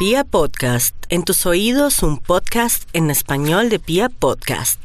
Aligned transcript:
Pia 0.00 0.24
Podcast, 0.24 0.94
en 1.10 1.24
tus 1.24 1.44
oídos 1.44 2.02
un 2.02 2.16
podcast 2.16 2.84
en 2.94 3.10
español 3.10 3.68
de 3.68 3.78
Pia 3.78 4.08
Podcast. 4.08 4.80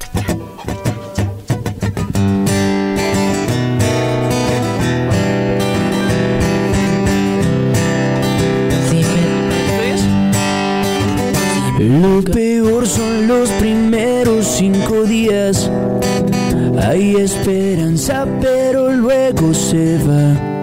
Lo 11.80 12.22
peor 12.22 12.86
son 12.86 13.30
los 13.30 13.48
primeros 13.52 14.46
cinco 14.46 15.06
días. 15.06 15.72
Hay 16.84 17.16
esperanza, 17.16 18.28
pero 18.42 18.92
luego 18.92 19.54
se 19.54 19.98
va. 20.00 20.55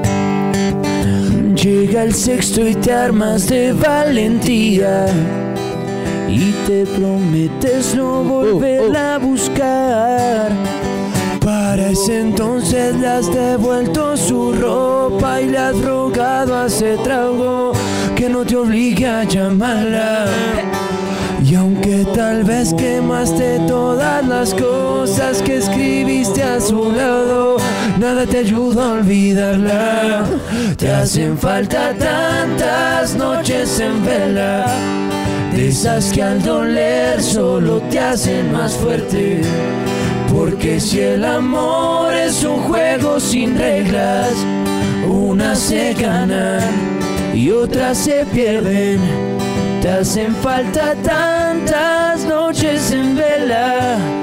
Llega 1.62 2.02
el 2.02 2.12
sexto 2.12 2.66
y 2.66 2.74
te 2.74 2.92
armas 2.92 3.46
de 3.46 3.72
valentía. 3.72 5.06
Y 6.28 6.50
te 6.66 6.84
prometes 6.86 7.94
no 7.94 8.24
volverla 8.24 9.14
a 9.14 9.18
buscar. 9.18 10.50
Para 11.38 11.90
ese 11.90 12.20
entonces 12.20 12.96
le 12.96 13.06
has 13.06 13.32
devuelto 13.32 14.16
su 14.16 14.52
ropa 14.54 15.40
y 15.40 15.50
le 15.50 15.58
has 15.58 15.80
rogado 15.80 16.56
a 16.56 16.66
ese 16.66 16.96
trago 16.96 17.70
que 18.16 18.28
no 18.28 18.44
te 18.44 18.56
obligue 18.56 19.06
a 19.06 19.22
llamarla. 19.22 20.26
Y 21.48 21.54
aunque 21.54 22.04
tal 22.12 22.42
vez 22.42 22.74
quemaste 22.74 23.60
todas 23.68 24.26
las 24.26 24.52
cosas 24.54 25.40
que 25.42 25.58
escribiste 25.58 26.42
a 26.42 26.60
su 26.60 26.90
lado, 26.90 27.51
nada 27.98 28.26
te 28.26 28.38
ayuda 28.38 28.84
a 28.84 28.92
olvidarla. 28.92 30.24
Te 30.76 30.90
hacen 30.90 31.36
falta 31.38 31.94
tantas 31.94 33.14
noches 33.14 33.80
en 33.80 34.04
vela, 34.04 34.66
de 35.52 35.68
esas 35.68 36.12
que 36.12 36.22
al 36.22 36.42
doler 36.42 37.22
solo 37.22 37.80
te 37.90 37.98
hacen 37.98 38.52
más 38.52 38.74
fuerte. 38.74 39.42
Porque 40.32 40.80
si 40.80 41.00
el 41.00 41.24
amor 41.24 42.14
es 42.14 42.42
un 42.42 42.58
juego 42.62 43.20
sin 43.20 43.58
reglas, 43.58 44.32
unas 45.06 45.58
se 45.58 45.92
ganan 45.94 46.62
y 47.34 47.50
otras 47.50 47.98
se 47.98 48.24
pierden. 48.26 48.98
Te 49.82 49.90
hacen 49.90 50.34
falta 50.36 50.94
tantas 51.02 52.24
noches 52.24 52.92
en 52.92 53.16
vela. 53.16 54.21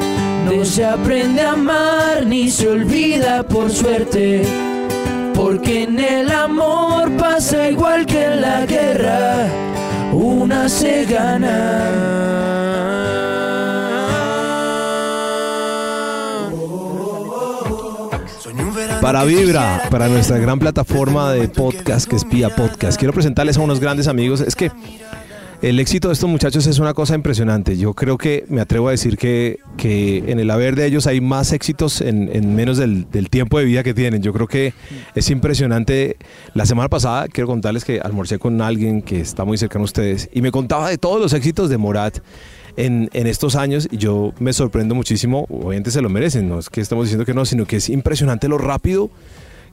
No 0.50 0.66
se 0.66 0.84
aprende 0.84 1.42
a 1.42 1.52
amar 1.52 2.26
ni 2.26 2.50
se 2.50 2.68
olvida 2.68 3.44
por 3.44 3.70
suerte. 3.70 4.42
Porque 5.36 5.84
en 5.84 6.00
el 6.00 6.32
amor 6.32 7.12
pasa 7.18 7.70
igual 7.70 8.06
que 8.06 8.26
en 8.26 8.42
la 8.42 8.66
guerra. 8.66 9.48
Una 10.12 10.68
se 10.68 11.06
gana. 11.06 12.30
Para 19.02 19.24
Vibra, 19.24 19.84
para 19.90 20.08
nuestra 20.08 20.40
gran 20.40 20.60
plataforma 20.60 21.32
de 21.32 21.48
podcast 21.48 22.10
que 22.10 22.16
es 22.16 22.26
Pia 22.26 22.50
Podcast. 22.50 22.98
Quiero 22.98 23.14
presentarles 23.14 23.58
a 23.58 23.62
unos 23.62 23.80
grandes 23.80 24.08
amigos. 24.08 24.42
Es 24.42 24.56
que 24.56 24.72
el 25.62 25.80
éxito 25.80 26.08
de 26.08 26.14
estos 26.14 26.30
muchachos 26.30 26.66
es 26.68 26.80
una 26.80 26.94
cosa 26.94 27.16
impresionante. 27.16 27.78
Yo 27.78 27.94
creo 27.94 28.18
que 28.18 28.46
me 28.48 28.62
atrevo 28.62 28.88
a 28.88 28.92
decir 28.92 29.18
que, 29.18 29.60
que 29.76 30.24
en 30.28 30.40
el 30.40 30.50
haber 30.52 30.76
de 30.76 30.86
ellos 30.86 31.06
hay 31.06 31.20
más 31.20 31.52
éxitos 31.52 32.00
en, 32.00 32.30
en 32.34 32.56
menos 32.56 32.78
del, 32.78 33.10
del, 33.12 33.30
tiempo 33.30 33.60
de 33.60 33.66
vida 33.66 33.84
que 33.84 33.94
tienen. 33.94 34.22
Yo 34.22 34.32
creo 34.32 34.48
que 34.48 34.74
es 35.16 35.30
impresionante. 35.30 36.16
La 36.54 36.66
semana 36.66 36.88
pasada 36.88 37.28
quiero 37.28 37.48
contarles 37.48 37.84
que 37.84 38.00
almorcé 38.00 38.40
con 38.40 38.62
alguien 38.62 39.02
que 39.02 39.20
está 39.20 39.44
muy 39.44 39.58
cercano 39.58 39.84
a 39.84 39.86
ustedes 39.86 40.30
y 40.32 40.42
me 40.42 40.52
contaba 40.52 40.90
de 40.90 40.98
todos 40.98 41.20
los 41.20 41.34
éxitos 41.34 41.70
de 41.70 41.78
Morat. 41.78 42.20
En, 42.78 43.10
en, 43.12 43.28
estos 43.28 43.56
años 43.56 43.90
y 43.92 43.98
yo 43.98 44.32
me 44.40 44.54
sorprendo 44.54 44.96
muchísimo, 44.96 45.48
obviamente 45.50 45.92
se 45.92 46.02
lo 46.02 46.08
merecen, 46.08 46.48
no 46.48 46.60
es 46.60 46.70
que 46.70 46.80
estamos 46.80 47.06
diciendo 47.06 47.26
que 47.26 47.34
no, 47.34 47.44
sino 47.44 47.66
que 47.66 47.78
es 47.78 47.90
impresionante 47.90 48.48
lo 48.48 48.58
rápido 48.58 49.10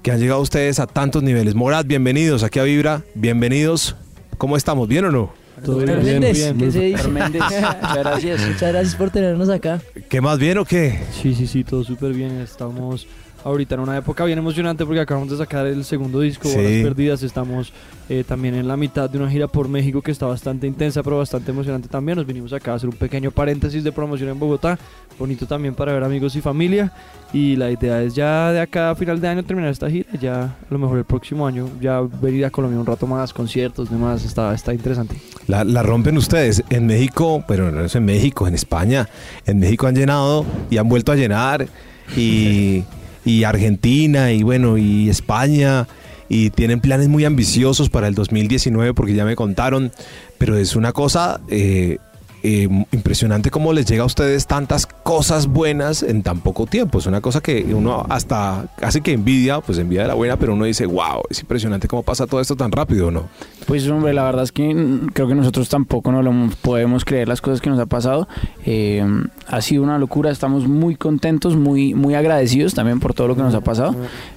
que 0.02 0.10
han 0.10 0.18
llegado 0.18 0.40
ustedes 0.40 0.80
a 0.80 0.88
tantos 0.88 1.22
niveles. 1.22 1.54
Morat, 1.54 1.86
bienvenidos 1.86 2.42
aquí 2.42 2.58
a 2.58 2.64
Vibra, 2.64 3.04
bienvenidos. 3.14 3.94
¿Cómo 4.38 4.56
estamos? 4.56 4.88
¿Bien 4.88 5.04
o 5.04 5.12
no? 5.12 5.45
Todo 5.64 5.78
bien, 5.78 6.02
bien, 6.02 6.20
bien. 6.20 6.58
¿Qué 6.58 6.70
se 6.70 6.80
dice? 6.80 7.08
Muchas 7.08 7.94
gracias. 7.94 8.46
Muchas 8.46 8.72
gracias 8.72 8.94
por 8.94 9.10
tenernos 9.10 9.48
acá. 9.48 9.80
¿Qué 10.08 10.20
más 10.20 10.38
bien 10.38 10.58
o 10.58 10.64
qué? 10.64 11.00
Sí, 11.12 11.34
sí, 11.34 11.46
sí, 11.46 11.64
todo 11.64 11.82
súper 11.82 12.12
bien. 12.12 12.40
Estamos 12.40 13.06
ahorita 13.46 13.76
en 13.76 13.80
una 13.80 13.96
época 13.96 14.24
bien 14.24 14.38
emocionante 14.38 14.84
porque 14.84 15.00
acabamos 15.00 15.30
de 15.30 15.36
sacar 15.36 15.66
el 15.66 15.84
segundo 15.84 16.20
disco, 16.20 16.48
sí. 16.48 16.58
Horas 16.58 16.72
Perdidas. 16.82 17.22
Estamos 17.22 17.72
eh, 18.08 18.24
también 18.26 18.56
en 18.56 18.66
la 18.66 18.76
mitad 18.76 19.08
de 19.08 19.18
una 19.18 19.30
gira 19.30 19.46
por 19.46 19.68
México 19.68 20.02
que 20.02 20.10
está 20.10 20.26
bastante 20.26 20.66
intensa, 20.66 21.02
pero 21.04 21.18
bastante 21.18 21.52
emocionante 21.52 21.86
también. 21.86 22.18
Nos 22.18 22.26
vinimos 22.26 22.52
acá 22.52 22.72
a 22.72 22.74
hacer 22.74 22.88
un 22.88 22.96
pequeño 22.96 23.30
paréntesis 23.30 23.84
de 23.84 23.92
promoción 23.92 24.30
en 24.30 24.38
Bogotá. 24.40 24.76
Bonito 25.16 25.46
también 25.46 25.74
para 25.76 25.92
ver 25.92 26.02
amigos 26.02 26.34
y 26.34 26.40
familia. 26.40 26.92
Y 27.32 27.54
la 27.54 27.70
idea 27.70 28.02
es 28.02 28.16
ya 28.16 28.50
de 28.50 28.60
acá 28.60 28.90
a 28.90 28.94
final 28.96 29.20
de 29.20 29.28
año 29.28 29.44
terminar 29.44 29.70
esta 29.70 29.88
gira. 29.88 30.08
Ya 30.20 30.42
a 30.42 30.56
lo 30.68 30.78
mejor 30.80 30.98
el 30.98 31.04
próximo 31.04 31.46
año 31.46 31.68
ya 31.80 32.00
venir 32.00 32.46
a 32.46 32.50
Colombia 32.50 32.80
un 32.80 32.86
rato 32.86 33.06
más, 33.06 33.32
conciertos, 33.32 33.88
demás. 33.88 34.24
Está, 34.24 34.52
está 34.54 34.74
interesante. 34.74 35.16
La, 35.46 35.62
la 35.62 35.84
rompen 35.84 36.18
ustedes 36.18 36.64
en 36.68 36.86
México, 36.86 37.44
pero 37.46 37.70
no 37.70 37.84
es 37.84 37.94
en 37.94 38.04
México, 38.04 38.48
en 38.48 38.54
España. 38.54 39.08
En 39.46 39.60
México 39.60 39.86
han 39.86 39.94
llenado 39.94 40.44
y 40.68 40.78
han 40.78 40.88
vuelto 40.88 41.12
a 41.12 41.14
llenar. 41.14 41.68
Y. 42.16 42.82
y 43.26 43.44
Argentina 43.44 44.32
y 44.32 44.42
bueno, 44.42 44.78
y 44.78 45.10
España 45.10 45.86
y 46.28 46.50
tienen 46.50 46.80
planes 46.80 47.08
muy 47.08 47.24
ambiciosos 47.24 47.90
para 47.90 48.08
el 48.08 48.14
2019 48.14 48.94
porque 48.94 49.14
ya 49.14 49.24
me 49.24 49.36
contaron, 49.36 49.92
pero 50.38 50.56
es 50.56 50.76
una 50.76 50.92
cosa 50.92 51.40
eh, 51.48 51.98
eh, 52.42 52.68
impresionante 52.92 53.50
cómo 53.50 53.72
les 53.72 53.84
llega 53.86 54.04
a 54.04 54.06
ustedes 54.06 54.46
tantas 54.46 54.88
cosas 55.06 55.46
buenas 55.46 56.02
en 56.02 56.24
tan 56.24 56.40
poco 56.40 56.66
tiempo. 56.66 56.98
Es 56.98 57.06
una 57.06 57.20
cosa 57.20 57.40
que 57.40 57.64
uno 57.72 58.04
hasta 58.08 58.66
hace 58.82 59.02
que 59.02 59.12
envidia, 59.12 59.60
pues 59.60 59.78
envidia 59.78 60.02
de 60.02 60.08
la 60.08 60.14
buena, 60.14 60.36
pero 60.36 60.54
uno 60.54 60.64
dice, 60.64 60.84
wow, 60.84 61.22
es 61.30 61.38
impresionante 61.38 61.86
cómo 61.86 62.02
pasa 62.02 62.26
todo 62.26 62.40
esto 62.40 62.56
tan 62.56 62.72
rápido, 62.72 63.12
¿no? 63.12 63.28
Pues 63.68 63.88
hombre, 63.88 64.12
la 64.12 64.24
verdad 64.24 64.42
es 64.42 64.50
que 64.50 64.64
creo 65.12 65.28
que 65.28 65.36
nosotros 65.36 65.68
tampoco 65.68 66.10
no 66.10 66.22
lo 66.22 66.32
podemos 66.60 67.04
creer 67.04 67.28
las 67.28 67.40
cosas 67.40 67.60
que 67.60 67.70
nos 67.70 67.78
ha 67.78 67.86
pasado. 67.86 68.26
Eh, 68.64 69.06
ha 69.46 69.60
sido 69.60 69.84
una 69.84 69.96
locura, 69.96 70.32
estamos 70.32 70.66
muy 70.66 70.96
contentos, 70.96 71.54
muy, 71.54 71.94
muy 71.94 72.14
agradecidos 72.14 72.74
también 72.74 72.98
por 72.98 73.14
todo 73.14 73.28
lo 73.28 73.36
que 73.36 73.42
nos 73.42 73.54
ha 73.54 73.60
pasado. 73.60 73.94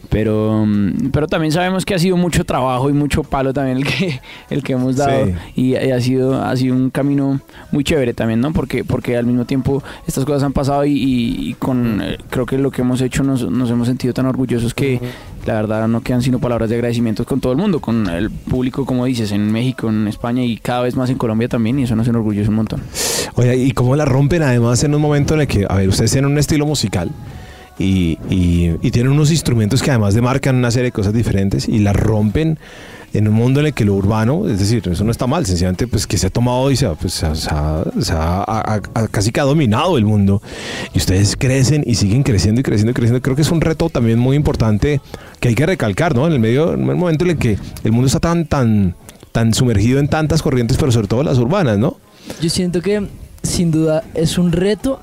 Pero, 0.09 0.67
pero 1.11 1.27
también 1.27 1.51
sabemos 1.51 1.85
que 1.85 1.93
ha 1.93 1.99
sido 1.99 2.17
mucho 2.17 2.43
trabajo 2.43 2.89
y 2.89 2.93
mucho 2.93 3.23
palo 3.23 3.53
también 3.53 3.77
el 3.77 3.85
que, 3.85 4.19
el 4.51 4.63
que 4.63 4.73
hemos 4.73 4.97
dado. 4.97 5.25
Sí. 5.25 5.33
Y, 5.55 5.69
y, 5.71 5.91
ha, 5.91 6.01
sido, 6.01 6.43
ha 6.43 6.55
sido 6.55 6.75
un 6.75 6.91
camino 6.91 7.39
muy 7.71 7.83
chévere 7.83 8.13
también, 8.13 8.39
¿no? 8.39 8.53
Porque, 8.53 8.83
porque 8.83 9.17
al 9.17 9.25
mismo 9.25 9.45
tiempo 9.45 9.83
estas 10.07 10.25
cosas 10.25 10.43
han 10.43 10.53
pasado 10.53 10.58
y, 10.85 10.91
y, 10.91 11.49
y 11.49 11.53
con 11.53 12.01
eh, 12.01 12.17
creo 12.29 12.45
que 12.45 12.57
lo 12.57 12.71
que 12.71 12.81
hemos 12.81 13.01
hecho 13.01 13.23
nos, 13.23 13.49
nos 13.49 13.69
hemos 13.69 13.87
sentido 13.87 14.13
tan 14.13 14.25
orgullosos 14.25 14.73
que 14.73 14.95
uh 14.95 15.05
-huh. 15.05 15.47
la 15.47 15.53
verdad 15.53 15.87
no 15.87 16.01
quedan 16.01 16.21
sino 16.21 16.39
palabras 16.39 16.69
de 16.69 16.75
agradecimiento 16.75 17.25
con 17.25 17.39
todo 17.39 17.53
el 17.53 17.57
mundo, 17.57 17.79
con 17.79 18.07
el 18.09 18.29
público, 18.29 18.85
como 18.85 19.05
dices, 19.05 19.31
en 19.31 19.51
México, 19.51 19.89
en 19.89 20.07
España 20.07 20.43
y 20.43 20.57
cada 20.57 20.81
vez 20.81 20.95
más 20.95 21.09
en 21.09 21.17
Colombia 21.17 21.47
también. 21.47 21.79
Y 21.79 21.83
eso 21.83 21.95
nos 21.95 22.07
enorgullece 22.07 22.49
un 22.49 22.55
montón. 22.55 22.81
Oye, 23.35 23.55
¿y 23.55 23.71
cómo 23.71 23.95
la 23.95 24.05
rompen 24.05 24.43
además 24.43 24.83
en 24.83 24.93
un 24.95 25.01
momento 25.01 25.33
en 25.35 25.41
el 25.41 25.47
que, 25.47 25.65
a 25.69 25.75
ver, 25.75 25.87
ustedes 25.87 26.11
tienen 26.11 26.31
un 26.31 26.37
estilo 26.37 26.65
musical? 26.65 27.09
Y, 27.77 28.17
y, 28.29 28.75
y, 28.81 28.91
tienen 28.91 29.13
unos 29.13 29.31
instrumentos 29.31 29.81
que 29.81 29.89
además 29.89 30.13
demarcan 30.13 30.57
una 30.57 30.69
serie 30.69 30.87
de 30.87 30.91
cosas 30.91 31.13
diferentes 31.13 31.69
y 31.69 31.79
las 31.79 31.95
rompen 31.95 32.59
en 33.13 33.27
un 33.27 33.33
mundo 33.33 33.59
en 33.59 33.67
el 33.67 33.73
que 33.73 33.85
lo 33.85 33.95
urbano, 33.95 34.47
es 34.47 34.59
decir, 34.59 34.87
eso 34.87 35.03
no 35.03 35.11
está 35.11 35.27
mal, 35.27 35.45
sencillamente 35.45 35.87
pues 35.87 36.05
que 36.05 36.17
se 36.17 36.27
ha 36.27 36.29
tomado 36.29 36.69
y 36.71 36.75
se 36.75 36.85
ha, 36.85 36.93
pues, 36.93 37.23
ha, 37.23 37.83
ha 38.07 39.07
casi 39.09 39.31
que 39.31 39.39
ha 39.39 39.43
dominado 39.43 39.97
el 39.97 40.05
mundo 40.05 40.41
y 40.93 40.97
ustedes 40.97 41.35
crecen 41.35 41.83
y 41.85 41.95
siguen 41.95 42.23
creciendo 42.23 42.61
y 42.61 42.63
creciendo 42.63 42.91
y 42.91 42.93
creciendo. 42.93 43.21
Creo 43.21 43.35
que 43.35 43.41
es 43.41 43.51
un 43.51 43.61
reto 43.61 43.89
también 43.89 44.19
muy 44.19 44.35
importante 44.35 45.01
que 45.39 45.49
hay 45.49 45.55
que 45.55 45.65
recalcar, 45.65 46.15
¿no? 46.15 46.27
En 46.27 46.33
el 46.33 46.39
medio, 46.39 46.73
en 46.73 46.89
el 46.89 46.95
momento 46.95 47.25
en 47.25 47.31
el 47.31 47.37
que 47.37 47.57
el 47.83 47.91
mundo 47.91 48.07
está 48.07 48.19
tan, 48.19 48.45
tan, 48.45 48.95
tan 49.31 49.53
sumergido 49.53 49.99
en 49.99 50.07
tantas 50.07 50.41
corrientes, 50.41 50.77
pero 50.77 50.91
sobre 50.91 51.07
todo 51.07 51.23
las 51.23 51.37
urbanas, 51.37 51.77
¿no? 51.77 51.97
Yo 52.41 52.49
siento 52.49 52.81
que 52.81 53.07
sin 53.43 53.71
duda 53.71 54.03
es 54.13 54.37
un 54.37 54.51
reto 54.51 54.99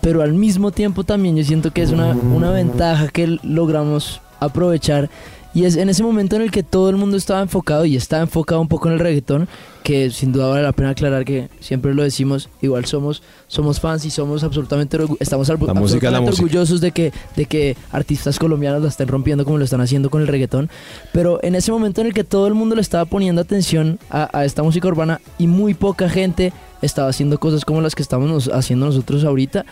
pero 0.00 0.22
al 0.22 0.32
mismo 0.32 0.70
tiempo 0.70 1.04
también 1.04 1.36
yo 1.36 1.44
siento 1.44 1.72
que 1.72 1.82
es 1.82 1.90
una, 1.90 2.12
una 2.14 2.50
ventaja 2.50 3.08
que 3.08 3.38
logramos 3.42 4.20
aprovechar 4.38 5.10
y 5.52 5.64
es 5.64 5.76
en 5.76 5.88
ese 5.88 6.02
momento 6.02 6.36
en 6.36 6.42
el 6.42 6.50
que 6.50 6.62
todo 6.62 6.90
el 6.90 6.96
mundo 6.96 7.16
estaba 7.16 7.40
enfocado 7.40 7.84
y 7.84 7.96
estaba 7.96 8.22
enfocado 8.22 8.60
un 8.60 8.68
poco 8.68 8.88
en 8.88 8.94
el 8.94 9.00
reggaetón, 9.00 9.48
que 9.82 10.10
sin 10.10 10.32
duda 10.32 10.48
vale 10.48 10.62
la 10.62 10.72
pena 10.72 10.90
aclarar 10.90 11.24
que 11.24 11.48
siempre 11.58 11.94
lo 11.94 12.02
decimos, 12.02 12.48
igual 12.62 12.84
somos 12.84 13.22
somos 13.48 13.80
fans 13.80 14.04
y 14.04 14.10
somos 14.10 14.44
absolutamente 14.44 14.98
estamos 15.18 15.48
la 15.48 15.54
absolutamente 15.54 16.30
orgullosos 16.30 16.80
de 16.80 16.92
que 16.92 17.12
de 17.36 17.46
que 17.46 17.76
artistas 17.90 18.38
colombianos 18.38 18.82
la 18.82 18.88
estén 18.88 19.08
rompiendo 19.08 19.44
como 19.44 19.58
lo 19.58 19.64
están 19.64 19.80
haciendo 19.80 20.10
con 20.10 20.22
el 20.22 20.28
reggaetón, 20.28 20.70
pero 21.12 21.42
en 21.42 21.54
ese 21.54 21.72
momento 21.72 22.00
en 22.00 22.08
el 22.08 22.14
que 22.14 22.24
todo 22.24 22.46
el 22.46 22.54
mundo 22.54 22.76
le 22.76 22.82
estaba 22.82 23.04
poniendo 23.04 23.40
atención 23.40 23.98
a, 24.10 24.30
a 24.36 24.44
esta 24.44 24.62
música 24.62 24.86
urbana 24.86 25.20
y 25.38 25.46
muy 25.46 25.74
poca 25.74 26.08
gente 26.08 26.52
estaba 26.82 27.08
haciendo 27.08 27.38
cosas 27.38 27.64
como 27.64 27.80
las 27.80 27.94
que 27.94 28.02
estamos 28.02 28.48
haciendo 28.48 28.86
nosotros 28.86 29.24
ahorita, 29.24 29.66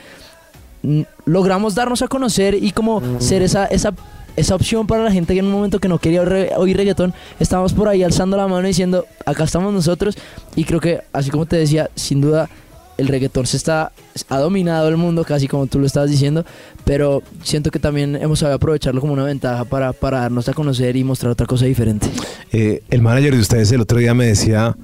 logramos 1.25 1.75
darnos 1.75 2.03
a 2.03 2.09
conocer 2.09 2.55
y 2.55 2.73
como 2.73 3.21
ser 3.21 3.43
esa 3.43 3.67
esa 3.67 3.93
esa 4.39 4.55
opción 4.55 4.87
para 4.87 5.05
la 5.05 5.11
gente 5.11 5.35
que 5.35 5.41
en 5.41 5.47
un 5.47 5.53
momento 5.53 5.81
que 5.81 5.89
no 5.89 5.99
quería 5.99 6.23
oír, 6.23 6.77
reggaetón, 6.77 7.13
estábamos 7.41 7.73
por 7.73 7.89
ahí 7.89 8.03
alzando 8.03 8.37
la 8.37 8.47
mano 8.47 8.67
diciendo, 8.67 9.07
acá 9.27 9.45
estamos 9.45 9.73
nosotros. 9.73 10.17
Y 10.55 10.65
creo 10.65 10.81
que, 10.81 11.01
así 11.13 11.31
como 11.31 11.47
te 11.47 11.57
decía, 11.57 11.91
sin 11.95 12.21
duda 12.21 12.49
el 12.97 13.07
reggaetón 13.07 13.47
se 13.47 13.57
está 13.57 13.93
ha 14.29 14.39
dominado 14.39 14.89
el 14.89 14.97
mundo 14.97 15.23
casi 15.23 15.47
como 15.47 15.69
tú 15.69 15.79
lo 15.79 15.87
estabas 15.87 16.11
diciendo 16.11 16.45
pero 16.85 17.23
siento 17.45 17.71
que 17.71 17.79
también 17.79 18.17
hemos 18.17 18.41
sabido 18.41 18.57
aprovecharlo 18.57 19.01
como 19.01 19.13
una 19.13 19.23
ventaja 19.23 19.65
para, 19.65 19.93
para 19.93 20.19
darnos 20.23 20.49
a 20.49 20.53
conocer 20.53 20.97
y 20.97 21.05
mostrar 21.05 21.31
otra 21.31 21.47
cosa 21.47 21.65
diferente 21.65 22.09
Eh, 22.51 22.83
el 22.91 23.01
manager 23.01 23.35
de 23.35 23.41
ustedes 23.41 23.71
el 23.71 23.83
otro 23.83 23.99
día 23.99 24.15
me 24.15 24.27
decía, 24.27 24.77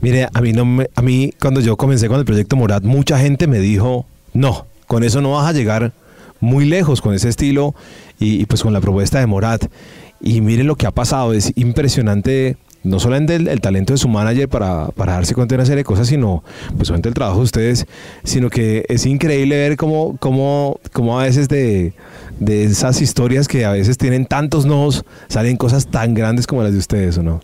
mire, 0.00 0.26
a 0.32 0.40
mí 0.40 0.54
no 0.54 0.82
a 0.94 1.02
mí 1.02 1.34
cuando 1.38 1.60
yo 1.60 1.76
comencé 1.76 2.08
con 2.08 2.18
el 2.18 2.24
proyecto 2.24 2.56
Morat, 2.56 2.82
mucha 2.82 3.18
gente 3.18 3.46
me 3.46 3.58
dijo, 3.58 4.06
no, 4.32 4.64
con 4.86 5.04
eso 5.04 5.20
no 5.20 5.32
vas 5.32 5.46
a 5.46 5.52
llegar 5.52 5.92
muy 6.40 6.64
lejos 6.64 7.00
con 7.00 7.14
ese 7.14 7.28
estilo 7.28 7.74
y, 8.18 8.44
pues 8.46 8.62
con 8.62 8.72
la 8.72 8.80
propuesta 8.80 9.20
de 9.20 9.26
Morat. 9.26 9.66
Y 10.20 10.40
miren 10.40 10.66
lo 10.66 10.76
que 10.76 10.86
ha 10.86 10.90
pasado, 10.90 11.32
es 11.32 11.52
impresionante. 11.56 12.56
No 12.82 12.98
solamente 12.98 13.34
el, 13.34 13.46
el 13.46 13.60
talento 13.60 13.92
de 13.92 13.98
su 13.98 14.08
manager 14.08 14.48
para, 14.48 14.88
para 14.88 15.12
darse 15.12 15.34
cuenta 15.34 15.54
de 15.54 15.58
una 15.58 15.66
serie 15.66 15.78
de 15.78 15.84
cosas, 15.84 16.08
sino 16.08 16.42
pues 16.74 16.88
solamente 16.88 17.10
el 17.10 17.14
trabajo 17.14 17.38
de 17.38 17.44
ustedes, 17.44 17.86
sino 18.24 18.48
que 18.48 18.86
es 18.88 19.04
increíble 19.04 19.54
ver 19.54 19.76
cómo, 19.76 20.16
cómo, 20.18 20.80
cómo 20.90 21.20
a 21.20 21.24
veces 21.24 21.48
de, 21.48 21.92
de 22.38 22.64
esas 22.64 23.02
historias 23.02 23.48
que 23.48 23.66
a 23.66 23.72
veces 23.72 23.98
tienen 23.98 24.24
tantos 24.24 24.64
nodos, 24.64 25.04
salen 25.28 25.58
cosas 25.58 25.88
tan 25.88 26.14
grandes 26.14 26.46
como 26.46 26.62
las 26.62 26.72
de 26.72 26.78
ustedes, 26.78 27.18
¿o 27.18 27.22
no? 27.22 27.42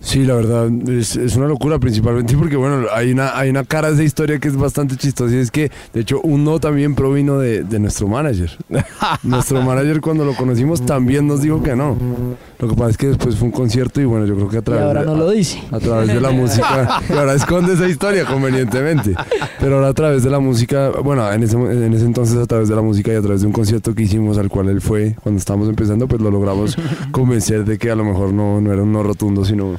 Sí, 0.00 0.24
la 0.24 0.34
verdad, 0.34 0.68
es, 0.88 1.16
es 1.16 1.36
una 1.36 1.46
locura, 1.46 1.78
principalmente 1.78 2.36
porque, 2.38 2.56
bueno, 2.56 2.86
hay 2.92 3.12
una, 3.12 3.36
hay 3.36 3.50
una 3.50 3.64
cara 3.64 3.88
de 3.88 3.94
esa 3.94 4.04
historia 4.04 4.38
que 4.38 4.48
es 4.48 4.56
bastante 4.56 4.96
chistosa 4.96 5.34
y 5.34 5.38
es 5.38 5.50
que, 5.50 5.70
de 5.92 6.00
hecho, 6.00 6.20
un 6.20 6.44
no 6.44 6.60
también 6.60 6.94
provino 6.94 7.38
de, 7.38 7.64
de 7.64 7.78
nuestro 7.78 8.06
manager. 8.06 8.50
nuestro 9.22 9.62
manager 9.62 10.00
cuando 10.00 10.24
lo 10.24 10.34
conocimos 10.34 10.84
también 10.84 11.26
nos 11.26 11.42
dijo 11.42 11.62
que 11.62 11.74
no. 11.74 11.96
Lo 12.58 12.68
que 12.68 12.74
pasa 12.74 12.90
es 12.90 12.96
que 12.96 13.08
después 13.08 13.36
fue 13.36 13.46
un 13.46 13.52
concierto 13.52 14.00
y, 14.00 14.04
bueno, 14.04 14.26
yo 14.26 14.34
creo 14.34 14.48
que 14.48 14.56
a 14.56 14.60
y 14.60 14.62
través, 14.62 14.84
ahora 14.84 15.00
de, 15.00 15.06
no 15.06 15.16
lo 15.16 15.30
dice 15.30 15.62
a 15.70 15.78
través 15.78 16.08
de 16.08 16.20
la 16.20 16.30
música, 16.30 17.00
y 17.08 17.12
ahora 17.12 17.34
esconde 17.34 17.72
esa 17.74 17.88
historia 17.88 18.24
convenientemente, 18.24 19.14
pero 19.58 19.76
ahora 19.76 19.88
a 19.88 19.94
través 19.94 20.22
de 20.22 20.30
la 20.30 20.38
música, 20.38 20.90
bueno, 21.02 21.30
en 21.32 21.42
ese, 21.42 21.56
en 21.56 21.92
ese 21.92 22.04
entonces 22.04 22.36
a 22.36 22.46
través 22.46 22.68
de 22.68 22.76
la 22.76 22.82
música 22.82 23.12
y 23.12 23.16
a 23.16 23.22
través 23.22 23.40
de 23.40 23.46
un 23.46 23.52
concierto 23.52 23.94
que 23.94 24.04
hicimos 24.04 24.38
al 24.38 24.48
cual 24.48 24.68
él 24.68 24.80
fue 24.80 25.16
cuando 25.22 25.38
estábamos 25.38 25.68
empezando, 25.68 26.06
pues 26.06 26.22
lo 26.22 26.30
logramos 26.30 26.76
convencer 27.10 27.64
de 27.64 27.78
que 27.78 27.90
a 27.90 27.96
lo 27.96 28.04
mejor 28.04 28.32
no, 28.32 28.60
no 28.60 28.72
era 28.72 28.82
un 28.82 28.92
no 28.92 29.02
rotundo, 29.02 29.44
sino 29.44 29.78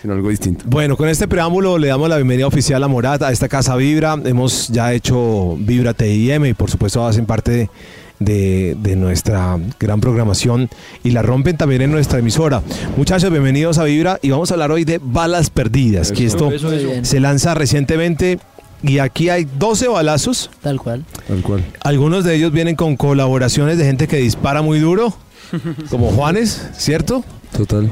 sino 0.00 0.12
algo 0.14 0.28
distinto. 0.28 0.64
Bueno, 0.68 0.96
con 0.96 1.08
este 1.08 1.26
preámbulo 1.28 1.78
le 1.78 1.88
damos 1.88 2.08
la 2.08 2.16
bienvenida 2.16 2.46
oficial 2.46 2.82
a 2.82 2.88
Morat, 2.88 3.22
a 3.22 3.32
esta 3.32 3.48
casa 3.48 3.76
Vibra. 3.76 4.18
Hemos 4.24 4.68
ya 4.68 4.92
hecho 4.92 5.56
Vibra 5.58 5.94
TIM 5.94 6.46
y 6.46 6.54
por 6.54 6.70
supuesto 6.70 7.06
hacen 7.06 7.26
parte 7.26 7.50
de, 7.50 7.70
de, 8.18 8.76
de 8.78 8.96
nuestra 8.96 9.58
gran 9.80 10.00
programación 10.00 10.68
y 11.02 11.10
la 11.10 11.22
rompen 11.22 11.56
también 11.56 11.82
en 11.82 11.90
nuestra 11.92 12.18
emisora. 12.18 12.62
Muchachos, 12.96 13.30
bienvenidos 13.30 13.78
a 13.78 13.84
Vibra 13.84 14.18
y 14.22 14.30
vamos 14.30 14.50
a 14.50 14.54
hablar 14.54 14.70
hoy 14.70 14.84
de 14.84 15.00
Balas 15.02 15.50
Perdidas, 15.50 16.12
que 16.12 16.26
esto 16.26 16.52
Eso, 16.52 16.72
eso. 16.72 16.90
Se 17.02 17.20
lanza 17.20 17.54
recientemente 17.54 18.38
y 18.82 18.98
aquí 18.98 19.30
hay 19.30 19.46
12 19.58 19.88
balazos. 19.88 20.50
tal 20.60 20.78
cual 20.80 21.04
Tal 21.26 21.42
cual. 21.42 21.64
Algunos 21.82 22.24
de 22.24 22.34
ellos 22.34 22.52
vienen 22.52 22.76
con 22.76 22.96
colaboraciones 22.96 23.78
de 23.78 23.84
gente 23.84 24.06
que 24.06 24.18
dispara 24.18 24.60
muy 24.62 24.78
duro, 24.78 25.14
como 25.90 26.10
Juanes, 26.10 26.68
¿cierto? 26.76 27.24
Total. 27.56 27.90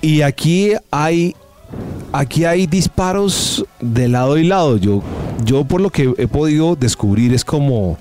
Y 0.00 0.22
aquí 0.22 0.72
hay 0.90 1.36
aquí 2.12 2.44
hay 2.44 2.66
disparos 2.66 3.64
de 3.80 4.08
lado 4.08 4.38
y 4.38 4.44
lado. 4.44 4.76
Yo, 4.76 5.02
yo 5.44 5.64
por 5.64 5.80
lo 5.80 5.90
que 5.90 6.12
he 6.18 6.26
podido 6.28 6.76
descubrir 6.76 7.32
es 7.34 7.44
como, 7.44 7.98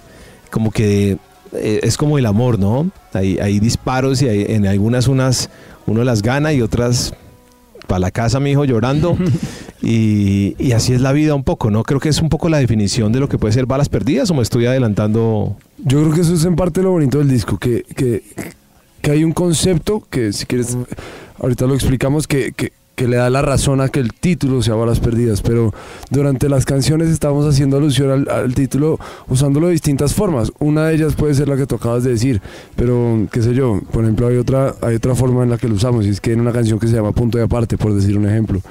como 0.50 0.72
que 0.72 1.18
eh, 1.54 1.80
es 1.84 1.98
como 1.98 2.18
el 2.18 2.26
amor, 2.26 2.60
¿no? 2.60 2.90
Hay, 3.14 3.38
hay 3.40 3.60
disparos 3.60 4.22
y 4.22 4.28
hay- 4.30 4.46
en 4.50 4.66
algunas 4.68 5.08
unas 5.08 5.50
uno 5.88 6.04
las 6.04 6.22
gana 6.22 6.54
y 6.54 6.62
otras 6.62 7.14
para 7.88 8.00
la 8.00 8.12
casa, 8.12 8.40
mi 8.40 8.52
hijo, 8.52 8.64
llorando. 8.66 9.18
y, 9.82 10.56
y 10.60 10.72
así 10.74 10.94
es 10.94 11.02
la 11.02 11.12
vida 11.12 11.34
un 11.36 11.44
poco, 11.44 11.72
¿no? 11.72 11.84
Creo 11.84 12.00
que 12.00 12.10
es 12.10 12.22
un 12.22 12.30
poco 12.30 12.48
la 12.50 12.58
definición 12.60 13.12
de 13.12 13.20
lo 13.20 13.28
que 13.28 13.38
puede 13.38 13.54
ser 13.54 13.66
balas 13.66 13.90
perdidas 13.90 14.30
o 14.32 14.34
me 14.34 14.44
estoy 14.44 14.66
adelantando. 14.66 15.56
Yo 15.84 16.02
creo 16.02 16.14
que 16.14 16.22
eso 16.22 16.34
es 16.36 16.46
en 16.46 16.56
parte 16.56 16.82
lo 16.84 16.92
bonito 16.92 17.18
del 17.18 17.28
disco, 17.30 17.58
que, 17.58 17.84
que, 17.96 18.24
que 19.02 19.12
hay 19.12 19.24
un 19.24 19.32
concepto 19.34 20.04
que 20.10 20.32
si 20.32 20.46
quieres, 20.46 20.78
ahorita 21.40 21.66
lo 21.66 21.74
explicamos, 21.74 22.28
que, 22.28 22.54
que, 22.54 22.72
que 23.02 23.08
le 23.08 23.18
da 23.18 23.32
la 23.32 23.42
razón 23.42 23.82
a 23.82 23.90
que 23.90 24.00
el 24.00 24.14
título 24.14 24.62
sea 24.62 24.76
Balas 24.76 25.00
Perdidas, 25.00 25.42
pero 25.42 25.74
durante 26.12 26.48
las 26.50 26.66
canciones 26.66 27.10
estamos 27.10 27.48
haciendo 27.48 27.78
alusión 27.78 28.12
al, 28.12 28.30
al 28.30 28.54
título 28.54 29.00
usándolo 29.28 29.66
de 29.66 29.74
distintas 29.74 30.14
formas. 30.14 30.52
Una 30.60 30.86
de 30.86 30.94
ellas 30.94 31.16
puede 31.16 31.34
ser 31.34 31.48
la 31.48 31.58
que 31.58 31.66
tú 31.66 31.74
acabas 31.78 32.04
de 32.04 32.12
decir, 32.12 32.44
pero 32.76 33.26
qué 33.32 33.42
sé 33.42 33.56
yo, 33.56 33.82
por 33.92 34.04
ejemplo 34.04 34.28
hay 34.28 34.38
otra, 34.38 34.76
hay 34.84 34.98
otra 34.98 35.16
forma 35.16 35.42
en 35.42 35.50
la 35.50 35.58
que 35.58 35.68
lo 35.68 35.74
usamos, 35.74 36.06
y 36.06 36.10
es 36.10 36.22
que 36.22 36.34
en 36.34 36.42
una 36.42 36.52
canción 36.52 36.78
que 36.78 36.86
se 36.86 36.94
llama 36.94 37.12
Punto 37.12 37.40
de 37.40 37.44
Aparte, 37.46 37.76
por 37.76 37.92
decir 37.92 38.16
un 38.20 38.28
ejemplo, 38.28 38.62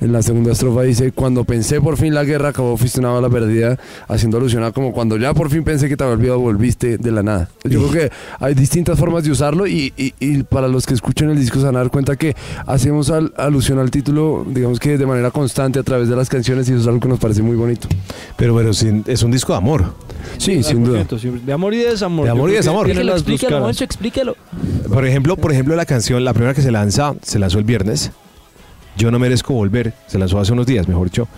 en 0.00 0.12
la 0.14 0.22
segunda 0.22 0.52
estrofa 0.52 0.80
dice, 0.80 1.12
cuando 1.12 1.44
pensé 1.44 1.78
por 1.82 1.98
fin 1.98 2.14
la 2.14 2.24
guerra 2.24 2.48
acabó 2.48 2.78
fuiste 2.78 3.00
una 3.00 3.10
bala 3.10 3.28
perdida, 3.28 3.78
haciendo 4.08 4.38
alusión 4.38 4.64
a 4.64 4.72
como 4.72 4.92
cuando 4.94 5.18
ya 5.18 5.34
por 5.34 5.50
fin 5.50 5.62
pensé 5.62 5.90
que 5.90 5.96
te 5.98 6.04
había 6.04 6.14
olvidado, 6.16 6.38
volviste 6.40 6.96
de 6.96 7.10
la 7.12 7.22
nada. 7.22 7.50
Yo 7.64 7.86
creo 7.88 8.08
que 8.08 8.12
hay 8.40 8.54
distintas 8.54 8.98
formas 8.98 9.24
de 9.24 9.30
usarlo 9.30 9.66
y, 9.66 9.92
y- 9.98 10.14
y 10.20 10.42
para 10.42 10.68
los 10.68 10.86
que 10.86 10.94
escuchen 10.94 11.28
el 11.28 11.38
disco 11.38 11.58
se 11.58 11.66
van 11.66 11.76
a 11.76 11.80
dar 11.80 11.90
cuenta 11.90 12.16
que 12.16 12.34
hacemos 12.66 13.10
al- 13.10 13.34
alusión 13.36 13.73
al 13.78 13.90
título, 13.90 14.44
digamos 14.48 14.78
que 14.80 14.96
de 14.98 15.06
manera 15.06 15.30
constante 15.30 15.78
a 15.78 15.82
través 15.82 16.08
de 16.08 16.16
las 16.16 16.28
canciones 16.28 16.68
y 16.68 16.72
eso 16.72 16.82
es 16.82 16.86
algo 16.86 17.00
que 17.00 17.08
nos 17.08 17.18
parece 17.18 17.42
muy 17.42 17.56
bonito. 17.56 17.88
Pero, 18.36 18.54
pero 18.56 18.72
sin- 18.72 19.04
es 19.06 19.22
un 19.22 19.30
disco 19.30 19.52
de 19.52 19.58
amor. 19.58 19.94
Sí, 20.38 20.62
sin 20.62 20.84
duda. 20.84 21.00
100%, 21.04 21.18
siempre. 21.18 21.42
De 21.44 21.52
amor 21.52 21.74
y 21.74 21.78
de 21.78 21.90
desamor. 21.90 22.24
De 22.24 22.30
amor 22.30 22.48
y 22.50 22.52
creo 22.52 22.62
que 22.62 22.66
desamor. 22.68 22.86
tiene 22.86 23.10
explíquelo. 23.10 23.60
Moncho, 23.60 23.84
explíquelo 23.84 24.36
Por 24.92 25.06
ejemplo, 25.06 25.36
por 25.36 25.52
ejemplo, 25.52 25.76
la 25.76 25.86
canción, 25.86 26.24
la 26.24 26.32
primera 26.32 26.54
que 26.54 26.62
se 26.62 26.70
lanza, 26.70 27.14
se 27.22 27.38
lanzó 27.38 27.58
el 27.58 27.64
viernes. 27.64 28.10
Yo 28.96 29.10
no 29.10 29.18
merezco 29.18 29.54
volver. 29.54 29.92
Se 30.06 30.18
lanzó 30.18 30.38
hace 30.38 30.52
unos 30.52 30.66
días, 30.66 30.86
mejor 30.88 31.08
dicho. 31.08 31.28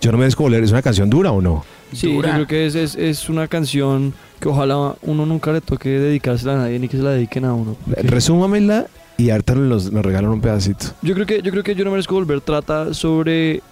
Yo 0.00 0.12
no 0.12 0.18
merezco 0.18 0.42
volver. 0.42 0.62
¿Es 0.62 0.70
una 0.70 0.82
canción 0.82 1.08
dura 1.10 1.32
o 1.32 1.40
no? 1.40 1.64
Sí, 1.92 2.12
Dura. 2.12 2.28
yo 2.30 2.34
creo 2.34 2.46
que 2.48 2.66
es, 2.66 2.74
es, 2.74 2.94
es 2.96 3.28
una 3.28 3.46
canción 3.48 4.12
que 4.40 4.48
ojalá 4.48 4.96
uno 5.02 5.24
nunca 5.24 5.52
le 5.52 5.60
toque 5.60 5.88
dedicársela 5.88 6.54
a 6.54 6.56
nadie 6.56 6.78
ni 6.80 6.88
que 6.88 6.96
se 6.96 7.02
la 7.02 7.10
dediquen 7.10 7.44
a 7.44 7.54
uno. 7.54 7.76
Resúmamela 7.86 8.86
y 9.18 9.30
ahorita 9.30 9.54
nos, 9.54 9.90
nos 9.92 10.04
regalan 10.04 10.30
un 10.30 10.40
pedacito. 10.40 10.86
Yo 11.02 11.14
creo 11.14 11.26
que 11.26 11.42
yo 11.42 11.50
creo 11.50 11.62
que 11.62 11.74
yo 11.74 11.84
no 11.84 11.90
merezco 11.90 12.14
volver 12.14 12.40
trata 12.40 12.92
sobre 12.94 13.62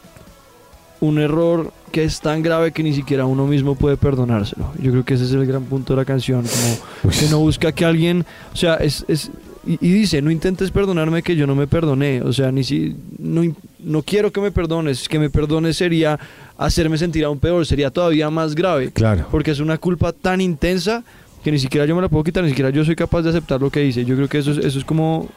un 1.01 1.19
error 1.19 1.73
que 1.93 2.03
es 2.05 2.21
tan 2.21 2.43
grave 2.43 2.73
que 2.73 2.83
ni 2.83 2.93
siquiera 2.95 3.27
uno 3.27 3.47
mismo 3.47 3.75
puede 3.75 3.97
perdonárselo. 3.97 4.73
Yo 4.81 4.91
creo 4.91 5.05
que 5.05 5.15
ese 5.15 5.25
es 5.25 5.33
el 5.33 5.47
gran 5.47 5.65
punto 5.65 5.93
de 5.93 5.99
la 5.99 6.05
canción, 6.05 6.45
como 7.03 7.13
que 7.13 7.29
no 7.29 7.39
busca 7.39 7.73
que 7.73 7.85
alguien, 7.85 8.25
o 8.53 8.57
sea, 8.57 8.77
es, 8.77 9.05
es 9.07 9.31
y, 9.67 9.75
y 9.81 9.93
dice, 9.93 10.21
no 10.23 10.31
intentes 10.31 10.71
perdonarme 10.71 11.23
que 11.23 11.37
yo 11.37 11.47
no 11.47 11.55
me 11.55 11.67
perdoné, 11.67 12.21
o 12.23 12.33
sea, 12.33 12.51
ni 12.51 12.65
si 12.65 12.97
no, 13.19 13.43
no 13.81 14.03
quiero 14.03 14.33
que 14.33 14.41
me 14.41 14.51
perdones, 14.51 15.09
que 15.09 15.19
me 15.19 15.31
perdones 15.31 15.77
sería 15.77 16.19
hacerme 16.59 16.99
sentir 16.99 17.25
aún 17.25 17.39
peor, 17.39 17.65
sería 17.67 17.91
todavía 17.91 18.29
más 18.31 18.55
grave, 18.55 18.91
Claro. 18.91 19.27
porque 19.31 19.51
es 19.53 19.61
una 19.61 19.79
culpa 19.79 20.13
tan 20.13 20.41
intensa 20.41 21.05
que 21.45 21.53
ni 21.53 21.59
siquiera 21.61 21.87
yo 21.87 21.95
me 21.95 22.03
la 22.03 22.09
puedo 22.09 22.25
quitar, 22.25 22.43
ni 22.43 22.49
siquiera 22.51 22.71
yo 22.71 22.85
soy 22.85 22.97
capaz 22.97 23.23
de 23.23 23.31
aceptar 23.31 23.61
lo 23.61 23.71
que 23.71 23.85
hice. 23.85 24.05
Yo 24.05 24.17
creo 24.17 24.29
que 24.29 24.39
eso 24.39 24.51
es, 24.51 24.59
eso 24.59 24.79
es 24.79 24.85
como 24.85 25.29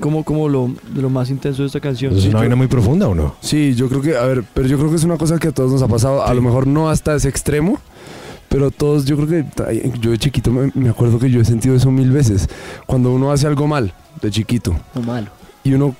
como, 0.00 0.24
como 0.24 0.48
lo, 0.48 0.70
lo 0.96 1.08
más 1.08 1.30
intenso 1.30 1.62
de 1.62 1.66
esta 1.68 1.78
canción. 1.78 2.12
¿Es 2.16 2.22
Sí, 2.22 2.28
una 2.28 2.32
yo- 2.32 2.38
vaina 2.40 2.56
muy 2.56 2.66
profunda 2.66 3.06
o 3.06 3.14
no? 3.14 3.36
Sí, 3.40 3.74
yo 3.76 3.88
creo 3.88 4.02
que, 4.02 4.16
a 4.16 4.24
ver, 4.24 4.42
pero 4.52 4.66
yo 4.66 4.76
creo 4.76 4.90
que 4.90 4.96
es 4.96 5.04
una 5.04 5.16
cosa 5.16 5.38
que 5.38 5.48
a 5.48 5.52
todos 5.52 5.70
nos 5.70 5.82
ha 5.82 5.86
pasado, 5.88 6.24
a 6.26 6.34
lo 6.34 6.42
mejor 6.42 6.66
no 6.66 6.90
hasta 6.90 7.14
ese 7.14 7.28
extremo, 7.28 7.78
pero 8.48 8.72
todos, 8.72 9.04
yo 9.04 9.16
creo 9.16 9.28
que 9.28 9.90
yo 10.00 10.10
de 10.10 10.18
chiquito 10.18 10.50
me, 10.50 10.72
me 10.74 10.88
acuerdo 10.88 11.20
que 11.20 11.30
yo 11.30 11.40
he 11.40 11.44
sentido 11.44 11.76
eso 11.76 11.92
mil 11.92 12.10
veces. 12.10 12.48
Cuando 12.86 13.12
uno 13.12 13.30
hace 13.30 13.46
algo 13.46 13.68
mal, 13.68 13.94
de 14.20 14.30
chiquito, 14.32 14.74
No 14.96 15.02
malo. 15.02 15.28
y 15.62 15.72
uno, 15.74 15.94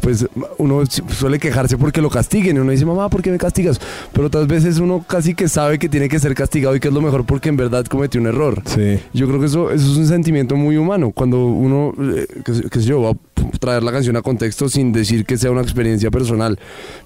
pues 0.00 0.26
uno 0.58 0.82
suele 0.86 1.38
quejarse 1.38 1.76
porque 1.78 2.00
lo 2.00 2.10
castiguen, 2.10 2.56
y 2.56 2.58
uno 2.60 2.70
dice, 2.72 2.84
mamá, 2.84 3.08
¿por 3.08 3.22
qué 3.22 3.30
me 3.30 3.38
castigas? 3.38 3.80
Pero 4.12 4.26
otras 4.26 4.46
veces 4.46 4.78
uno 4.78 5.04
casi 5.06 5.34
que 5.34 5.48
sabe 5.48 5.78
que 5.78 5.88
tiene 5.88 6.08
que 6.08 6.18
ser 6.18 6.34
castigado 6.34 6.74
y 6.76 6.80
que 6.80 6.88
es 6.88 6.94
lo 6.94 7.00
mejor 7.00 7.24
porque 7.24 7.48
en 7.48 7.56
verdad 7.56 7.84
cometió 7.86 8.20
un 8.20 8.26
error. 8.26 8.62
Sí. 8.66 8.98
Yo 9.12 9.26
creo 9.26 9.40
que 9.40 9.46
eso, 9.46 9.70
eso 9.70 9.92
es 9.92 9.96
un 9.98 10.06
sentimiento 10.06 10.56
muy 10.56 10.76
humano. 10.76 11.12
Cuando 11.12 11.46
uno, 11.46 11.92
eh, 12.14 12.26
qué, 12.44 12.54
sé- 12.54 12.68
qué 12.70 12.80
sé 12.80 12.86
yo, 12.86 13.02
va 13.02 13.10
a 13.10 13.58
traer 13.60 13.82
la 13.82 13.92
canción 13.92 14.16
a 14.16 14.22
contexto 14.22 14.68
sin 14.68 14.92
decir 14.92 15.24
que 15.24 15.36
sea 15.38 15.50
una 15.50 15.62
experiencia 15.62 16.10
personal. 16.10 16.58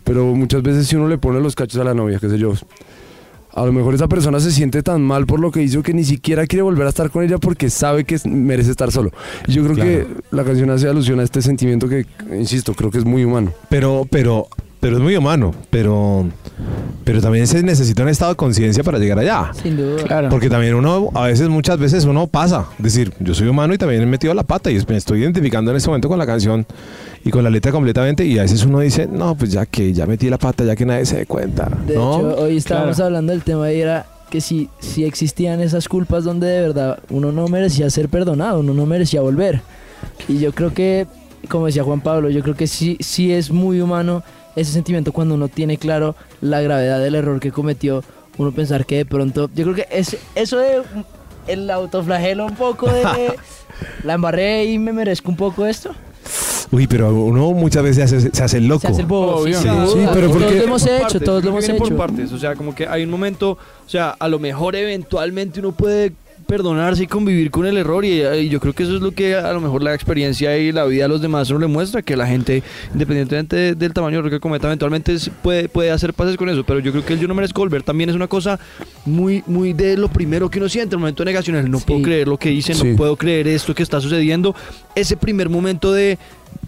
Pero 0.05 0.27
muchas 0.35 0.63
veces 0.63 0.87
si 0.87 0.97
uno 0.97 1.09
le 1.09 1.19
pone 1.19 1.41
los 1.41 1.55
cachos 1.55 1.81
a 1.81 1.85
la 1.85 1.95
novia, 1.95 2.19
qué 2.19 2.29
sé 2.29 2.39
yo, 2.39 2.55
a 3.55 3.67
lo 3.67 3.73
mejor 3.73 3.95
esa 3.95 4.09
persona 4.09 4.39
se 4.41 4.51
siente 4.53 4.83
tan 4.83 5.03
mal 5.03 5.27
por 5.27 5.41
lo 5.41 5.51
que 5.51 5.63
hizo 5.63 5.83
que 5.83 5.93
ni 5.95 6.05
siquiera 6.05 6.47
quiere 6.47 6.63
volver 6.63 6.87
a 6.87 6.91
estar 6.91 7.11
con 7.11 7.25
ella 7.25 7.39
porque 7.39 7.71
sabe 7.71 8.05
que 8.05 8.19
merece 8.25 8.71
estar 8.71 8.91
solo. 8.93 9.11
Yo 9.49 9.63
creo 9.65 9.75
Claro. 9.75 9.91
que 9.91 10.07
la 10.31 10.45
canción 10.45 10.71
hace 10.71 10.89
alusión 10.89 11.21
a 11.21 11.23
este 11.25 11.43
sentimiento 11.43 11.89
que, 11.89 12.07
insisto, 12.39 12.75
creo 12.75 12.91
que 12.91 12.99
es 12.99 13.05
muy 13.05 13.25
humano. 13.25 13.53
Pero, 13.69 14.07
pero, 14.11 14.47
pero 14.81 14.97
es 14.97 15.03
muy 15.03 15.17
humano. 15.17 15.55
Pero, 15.71 16.27
pero 17.05 17.21
también 17.21 17.47
se 17.47 17.63
necesita 17.63 18.03
un 18.03 18.09
estado 18.09 18.33
de 18.33 18.37
conciencia 18.37 18.83
para 18.83 18.99
llegar 18.99 19.19
allá. 19.19 19.53
Sin 19.63 19.77
duda. 19.77 20.03
Claro. 20.05 20.29
Porque 20.31 20.49
también 20.51 20.75
uno, 20.75 21.11
a 21.15 21.27
veces, 21.27 21.49
muchas 21.49 21.79
veces 21.79 22.05
uno 22.05 22.27
pasa. 22.27 22.67
Es 22.79 22.85
decir, 22.85 23.13
yo 23.21 23.35
soy 23.35 23.49
humano 23.49 23.75
y 23.75 23.79
también 23.79 24.03
he 24.03 24.07
metido 24.07 24.35
la 24.35 24.43
pata 24.43 24.71
y 24.71 24.79
me 24.89 24.97
estoy 24.97 25.21
identificando 25.23 25.71
en 25.71 25.77
este 25.77 25.89
momento 25.89 26.09
con 26.09 26.19
la 26.19 26.27
canción 26.27 26.67
y 27.25 27.31
con 27.31 27.45
la 27.45 27.51
letra 27.51 27.73
completamente. 27.73 28.25
Y 28.25 28.39
a 28.39 28.43
veces 28.43 28.65
uno 28.65 28.81
dice, 28.81 29.07
no, 29.07 29.35
pues 29.35 29.53
ya 29.53 29.67
que 29.67 29.93
ya 29.93 30.07
metí 30.07 30.31
la 30.31 30.39
pata, 30.39 30.65
ya 30.65 30.75
que 30.75 30.87
nadie 30.87 31.05
se 31.07 31.19
dé 31.19 31.27
cuenta. 31.27 31.69
De 31.87 31.95
¿no? 31.95 32.17
hecho, 32.19 32.37
hoy 32.43 32.57
estábamos 32.57 32.97
Claro. 32.97 33.07
hablando 33.07 33.33
del 33.33 33.43
tema 33.43 33.71
y 33.73 33.81
era 33.81 34.07
que 34.31 34.41
si, 34.41 34.69
si 34.79 35.05
existían 35.05 35.61
esas 35.61 35.89
culpas 35.89 36.23
donde 36.25 36.47
de 36.47 36.61
verdad 36.61 37.01
uno 37.11 37.33
no 37.33 37.49
merecía 37.49 37.91
ser 37.91 38.09
perdonado, 38.09 38.61
uno 38.61 38.73
no 38.75 38.87
merecía 38.87 39.21
volver. 39.21 39.61
Y 40.29 40.39
yo 40.39 40.53
creo 40.53 40.73
que, 40.73 41.07
como 41.49 41.67
decía 41.67 41.83
Juan 41.83 42.01
Pablo, 42.01 42.31
yo 42.31 42.41
creo 42.43 42.55
que 42.55 42.67
sí, 42.69 42.97
sí 43.01 43.33
es 43.33 43.51
muy 43.51 43.81
humano 43.81 44.23
ese 44.57 44.73
sentimiento 44.73 45.13
cuando 45.13 45.35
uno 45.35 45.49
tiene 45.49 45.77
claro 45.77 46.15
la 46.41 46.61
gravedad 46.61 46.99
del 47.01 47.15
error 47.15 47.41
que 47.41 47.53
cometió, 47.53 48.03
uno 48.39 48.53
pensar 48.53 48.87
que 48.87 48.97
de 48.99 49.05
pronto, 49.07 49.51
yo 49.55 49.65
creo 49.65 49.75
que 49.77 49.87
es, 49.91 50.17
eso 50.35 50.59
de 50.59 50.83
el 51.47 51.71
autoflagelo 51.71 52.47
un 52.47 52.57
poco 52.57 52.87
de 52.91 53.03
la 54.05 54.15
embarré 54.15 54.65
y 54.67 54.79
me 54.79 54.93
merezco 54.93 55.31
un 55.31 55.37
poco 55.37 55.67
esto. 55.67 55.91
Uy, 56.73 56.87
pero 56.87 57.13
uno 57.13 57.51
muchas 57.53 57.83
veces 57.83 58.09
se 58.11 58.17
hace, 58.17 58.31
se 58.33 58.43
hace 58.45 58.57
el 58.59 58.69
loco. 58.69 58.83
Se 58.83 58.89
hace 58.89 59.01
el 59.01 59.07
bobo, 59.09 59.37
Obvio. 59.39 59.59
sí, 59.61 59.69
Sí, 59.69 60.07
pero 60.13 60.29
todos 60.29 60.43
porque- 60.43 60.55
lo 60.57 60.63
hemos 60.63 60.87
hecho, 60.87 61.01
partes, 61.03 61.25
todos 61.25 61.43
lo 61.45 61.51
hemos 61.51 61.69
hecho. 61.69 61.79
por 61.79 61.97
partes, 61.97 62.33
o 62.33 62.39
sea, 62.39 62.55
como 62.55 62.75
que 62.75 62.87
hay 62.87 63.03
un 63.03 63.11
momento, 63.11 63.53
o 63.53 63.89
sea, 63.89 64.11
a 64.17 64.29
lo 64.29 64.39
mejor 64.39 64.77
eventualmente 64.77 65.59
uno 65.59 65.73
puede 65.73 66.13
perdonarse 66.51 67.05
y 67.05 67.07
convivir 67.07 67.51
con 67.53 67.65
el 67.65 67.77
error 67.77 68.05
y, 68.05 68.23
y 68.27 68.49
yo 68.49 68.59
creo 68.59 68.73
que 68.73 68.83
eso 68.83 68.97
es 68.97 69.01
lo 69.01 69.13
que 69.13 69.37
a 69.37 69.53
lo 69.53 69.61
mejor 69.61 69.83
la 69.85 69.95
experiencia 69.95 70.59
y 70.59 70.73
la 70.73 70.85
vida 70.85 71.05
a 71.05 71.09
los 71.09 71.21
demás 71.23 71.49
no 71.51 71.59
le 71.61 71.69
muestra, 71.69 72.03
que 72.03 72.17
la 72.17 72.27
gente, 72.27 72.63
independientemente 72.93 73.55
de- 73.57 73.75
del 73.77 73.93
tamaño 73.93 74.15
de 74.15 74.19
error 74.19 74.31
que 74.31 74.41
cometa, 74.41 74.67
eventualmente 74.67 75.17
puede, 75.43 75.69
puede 75.69 75.91
hacer 75.93 76.13
pases 76.13 76.37
con 76.37 76.49
eso, 76.49 76.65
pero 76.65 76.81
yo 76.81 76.91
creo 76.91 77.05
que 77.05 77.13
el 77.13 77.21
yo 77.21 77.29
no 77.29 77.35
merezco 77.35 77.61
volver 77.61 77.83
también 77.85 78.11
es 78.11 78.17
una 78.17 78.27
cosa 78.27 78.59
muy, 79.07 79.45
muy 79.47 79.73
de 79.73 79.97
lo 79.97 80.09
primero 80.09 80.51
que 80.51 80.59
uno 80.59 80.69
siente, 80.69 80.97
el 80.97 80.99
momento 81.01 81.23
de 81.25 81.31
negación, 81.31 81.57
el 81.57 81.71
no 81.71 81.79
Sí. 81.79 81.85
puedo 81.87 82.03
creer 82.03 82.27
lo 82.29 82.37
que 82.37 82.51
hice, 82.51 82.75
Sí. 82.75 82.85
no 82.89 82.97
puedo 82.97 83.15
creer 83.17 83.47
esto 83.47 83.73
que 83.75 83.83
está 83.85 84.01
sucediendo, 84.01 84.55
ese 84.97 85.17
primer 85.17 85.49
momento 85.49 85.93
de 85.93 86.19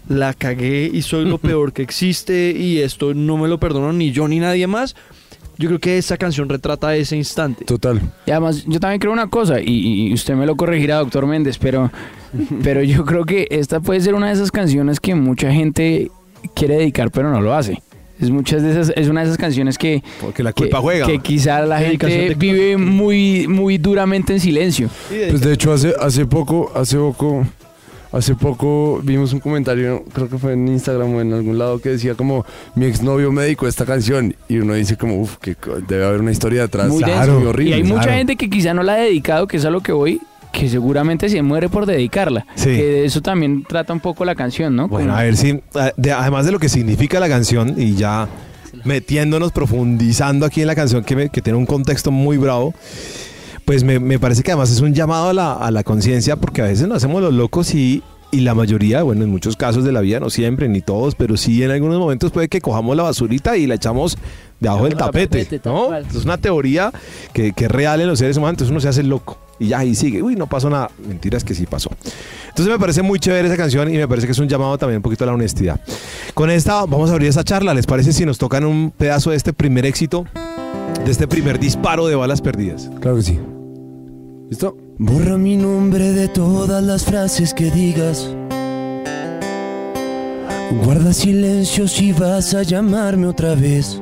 la 0.07 0.33
cagué 0.33 0.89
y 0.93 1.01
soy 1.01 1.25
lo 1.25 1.37
peor 1.39 1.73
que 1.73 1.81
existe 1.81 2.51
y 2.57 2.79
esto 2.79 3.13
no 3.13 3.37
me 3.37 3.47
lo 3.49 3.59
perdono 3.59 3.91
ni 3.93 4.11
yo 4.11 4.27
ni 4.27 4.39
nadie 4.39 4.65
más. 4.67 4.95
Yo 5.57 5.69
creo 5.69 5.79
que 5.79 5.97
esa 5.97 6.17
canción 6.17 6.49
retrata 6.49 6.95
ese 6.95 7.15
instante. 7.15 7.65
Total. 7.65 8.01
Y 8.25 8.31
además, 8.31 8.65
yo 8.65 8.79
también 8.79 8.99
creo 8.99 9.13
una 9.13 9.27
cosa, 9.27 9.59
y, 9.59 10.07
y 10.09 10.13
usted 10.13 10.35
me 10.35 10.45
lo 10.45 10.55
corregirá, 10.55 10.97
doctor 10.97 11.27
Méndez, 11.27 11.57
pero, 11.57 11.91
pero 12.63 12.83
yo 12.83 13.05
creo 13.05 13.25
que 13.25 13.47
esta 13.51 13.79
puede 13.79 14.01
ser 14.01 14.15
una 14.15 14.27
de 14.27 14.33
esas 14.33 14.51
canciones 14.51 14.99
que 14.99 15.15
mucha 15.15 15.51
gente 15.51 16.09
quiere 16.55 16.77
dedicar, 16.77 17.11
pero 17.11 17.31
no 17.31 17.41
lo 17.41 17.53
hace. 17.53 17.81
Es, 18.19 18.29
muchas 18.29 18.61
de 18.61 18.71
esas, 18.71 18.93
es 18.95 19.07
una 19.09 19.21
de 19.21 19.27
esas 19.27 19.37
canciones 19.37 19.77
que, 19.77 20.03
Porque 20.21 20.43
la 20.43 20.53
que, 20.53 20.63
culpa 20.63 20.79
juega. 20.79 21.05
que 21.05 21.19
quizá 21.19 21.61
la 21.65 21.79
gente 21.79 22.35
vive 22.35 22.77
muy, 22.77 23.47
muy 23.47 23.77
duramente 23.77 24.33
en 24.33 24.39
silencio. 24.39 24.89
Pues 25.09 25.41
de 25.41 25.53
hecho 25.53 25.73
hace, 25.73 25.93
hace 25.99 26.25
poco, 26.25 26.71
hace 26.75 26.97
poco, 26.97 27.45
hace 28.13 28.35
poco 28.35 29.01
vimos 29.03 29.33
un 29.33 29.39
comentario, 29.39 30.03
creo 30.13 30.29
que 30.29 30.37
fue 30.37 30.53
en 30.53 30.67
Instagram 30.67 31.15
o 31.15 31.21
en 31.21 31.33
algún 31.33 31.57
lado 31.57 31.79
que 31.79 31.89
decía 31.89 32.13
como 32.15 32.45
mi 32.75 32.85
exnovio 32.85 33.31
me 33.31 33.41
dedicó 33.43 33.67
esta 33.67 33.85
canción 33.85 34.35
y 34.47 34.57
uno 34.59 34.73
dice 34.75 34.95
como 34.97 35.19
uff 35.19 35.37
que 35.37 35.55
debe 35.87 36.05
haber 36.05 36.21
una 36.21 36.31
historia 36.31 36.61
detrás. 36.61 36.87
Muy 36.89 37.03
Claro. 37.03 37.39
muy 37.39 37.47
horrible. 37.47 37.71
y 37.71 37.73
hay 37.73 37.83
mucha 37.83 38.03
claro. 38.03 38.17
gente 38.19 38.35
que 38.35 38.49
quizá 38.49 38.73
no 38.73 38.83
la 38.83 38.93
ha 38.93 38.97
dedicado, 38.97 39.47
que 39.47 39.57
es 39.57 39.65
a 39.65 39.69
lo 39.69 39.81
que 39.81 39.91
voy, 39.91 40.21
que 40.51 40.69
seguramente 40.69 41.27
se 41.29 41.41
muere 41.41 41.67
por 41.69 41.85
dedicarla. 41.87 42.45
Sí. 42.55 42.65
Que 42.69 42.83
de 42.83 43.05
eso 43.05 43.21
también 43.21 43.63
trata 43.67 43.91
un 43.91 43.99
poco 43.99 44.23
la 44.25 44.35
canción, 44.35 44.75
¿no? 44.75 44.87
Bueno, 44.87 45.07
Como- 45.07 45.19
a 45.19 45.23
ver 45.23 45.35
si, 45.35 45.59
de- 45.97 46.11
además 46.11 46.45
de 46.45 46.51
lo 46.51 46.59
que 46.59 46.69
significa 46.69 47.19
la 47.19 47.27
canción 47.27 47.73
y 47.81 47.95
ya 47.95 48.27
metiéndonos, 48.83 49.51
profundizando 49.51 50.45
aquí 50.45 50.61
en 50.61 50.67
la 50.67 50.75
canción 50.75 51.03
que, 51.03 51.15
me- 51.15 51.29
que 51.29 51.41
tiene 51.41 51.57
un 51.57 51.65
contexto 51.65 52.11
muy 52.11 52.37
bravo, 52.37 52.73
pues 53.65 53.83
me, 53.83 53.99
me 53.99 54.19
parece 54.19 54.43
que 54.43 54.51
además 54.51 54.71
es 54.71 54.81
un 54.81 54.93
llamado 54.93 55.29
a 55.29 55.33
la, 55.33 55.53
a 55.53 55.71
la 55.71 55.83
conciencia 55.83 56.35
porque 56.35 56.61
a 56.61 56.65
veces 56.65 56.87
nos 56.87 56.97
hacemos 56.97 57.21
los 57.21 57.33
locos 57.33 57.73
y, 57.73 58.03
y 58.31 58.41
la 58.41 58.55
mayoría, 58.55 59.03
bueno, 59.03 59.23
en 59.23 59.29
muchos 59.29 59.55
casos 59.55 59.83
de 59.83 59.91
la 59.91 60.01
vida, 60.01 60.19
no 60.19 60.29
siempre, 60.29 60.67
ni 60.67 60.81
todos, 60.81 61.15
pero 61.15 61.37
sí 61.37 61.63
en 61.63 61.71
algunos 61.71 61.99
momentos 61.99 62.31
puede 62.31 62.47
que 62.49 62.61
cojamos 62.61 62.97
la 62.97 63.03
basurita 63.03 63.57
y 63.57 63.67
la 63.67 63.75
echamos 63.75 64.17
debajo 64.59 64.85
del 64.85 64.95
tapete, 64.95 65.61
¿no? 65.65 65.95
Es 65.95 66.23
una 66.23 66.37
teoría 66.37 66.91
que, 67.33 67.53
que 67.53 67.65
es 67.65 67.71
real 67.71 68.01
en 68.01 68.07
los 68.07 68.19
seres 68.19 68.37
humanos, 68.37 68.53
entonces 68.53 68.71
uno 68.71 68.79
se 68.79 68.87
hace 68.87 69.01
el 69.01 69.09
loco 69.09 69.37
y 69.59 69.67
ya 69.67 69.79
ahí 69.79 69.93
sigue, 69.93 70.23
uy, 70.23 70.35
no 70.35 70.47
pasó 70.47 70.69
nada, 70.69 70.89
mentiras 71.07 71.43
que 71.43 71.53
sí 71.53 71.65
pasó. 71.65 71.91
Entonces 72.49 72.71
me 72.71 72.79
parece 72.79 73.01
muy 73.01 73.19
chévere 73.19 73.47
esa 73.47 73.57
canción 73.57 73.93
y 73.93 73.97
me 73.97 74.07
parece 74.07 74.25
que 74.27 74.31
es 74.31 74.39
un 74.39 74.47
llamado 74.47 74.77
también 74.77 74.97
un 74.97 75.03
poquito 75.03 75.25
a 75.25 75.27
la 75.27 75.33
honestidad. 75.33 75.79
Con 76.33 76.49
esta 76.49 76.85
vamos 76.85 77.09
a 77.09 77.13
abrir 77.13 77.29
esta 77.29 77.43
charla, 77.43 77.73
¿les 77.73 77.85
parece 77.85 78.13
si 78.13 78.25
nos 78.25 78.37
tocan 78.37 78.63
un 78.65 78.91
pedazo 78.91 79.29
de 79.29 79.37
este 79.37 79.53
primer 79.53 79.85
éxito, 79.85 80.25
de 81.05 81.11
este 81.11 81.27
primer 81.27 81.59
disparo 81.59 82.07
de 82.07 82.15
balas 82.15 82.41
perdidas? 82.41 82.89
Claro 82.99 83.17
que 83.17 83.23
sí. 83.23 83.39
Borra 84.99 85.37
mi 85.37 85.57
nombre 85.57 86.11
de 86.11 86.27
todas 86.27 86.83
las 86.83 87.05
frases 87.05 87.53
que 87.53 87.71
digas. 87.71 88.29
Guarda 90.85 91.13
silencio 91.13 91.87
si 91.87 92.13
vas 92.13 92.53
a 92.53 92.63
llamarme 92.63 93.27
otra 93.27 93.55
vez. 93.55 93.99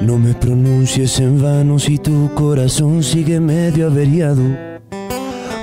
No 0.00 0.18
me 0.18 0.34
pronuncies 0.34 1.20
en 1.20 1.42
vano 1.42 1.78
si 1.78 1.98
tu 1.98 2.32
corazón 2.34 3.02
sigue 3.02 3.40
medio 3.40 3.86
averiado. 3.88 4.42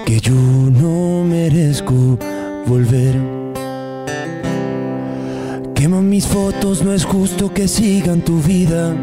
Que 0.05 0.19
yo 0.19 0.33
no 0.33 1.23
merezco 1.23 2.17
volver. 2.67 3.15
Quema 5.73 6.01
mis 6.01 6.25
fotos, 6.27 6.83
no 6.83 6.93
es 6.93 7.05
justo 7.05 7.53
que 7.53 7.67
sigan 7.67 8.21
tu 8.21 8.39
vida. 8.41 8.95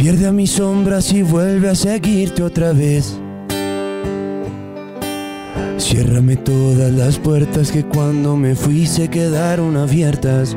Pierde 0.00 0.26
a 0.26 0.32
mis 0.32 0.50
sombras 0.52 1.12
y 1.12 1.20
vuelve 1.20 1.68
a 1.68 1.74
seguirte 1.74 2.42
otra 2.42 2.72
vez. 2.72 3.18
Ciérrame 5.76 6.36
todas 6.36 6.90
las 6.90 7.18
puertas 7.18 7.70
que 7.70 7.84
cuando 7.84 8.34
me 8.34 8.54
fui 8.54 8.86
se 8.86 9.10
quedaron 9.10 9.76
abiertas. 9.76 10.56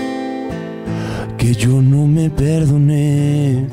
que 1.37 1.55
yo 1.55 1.81
no 1.81 2.05
me 2.05 2.29
perdoné. 2.29 3.69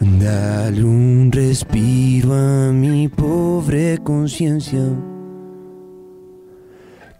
Dale 0.00 0.82
un 0.82 1.30
respiro 1.30 2.32
a 2.32 2.72
mi 2.72 3.06
pobre 3.08 3.98
conciencia, 3.98 4.80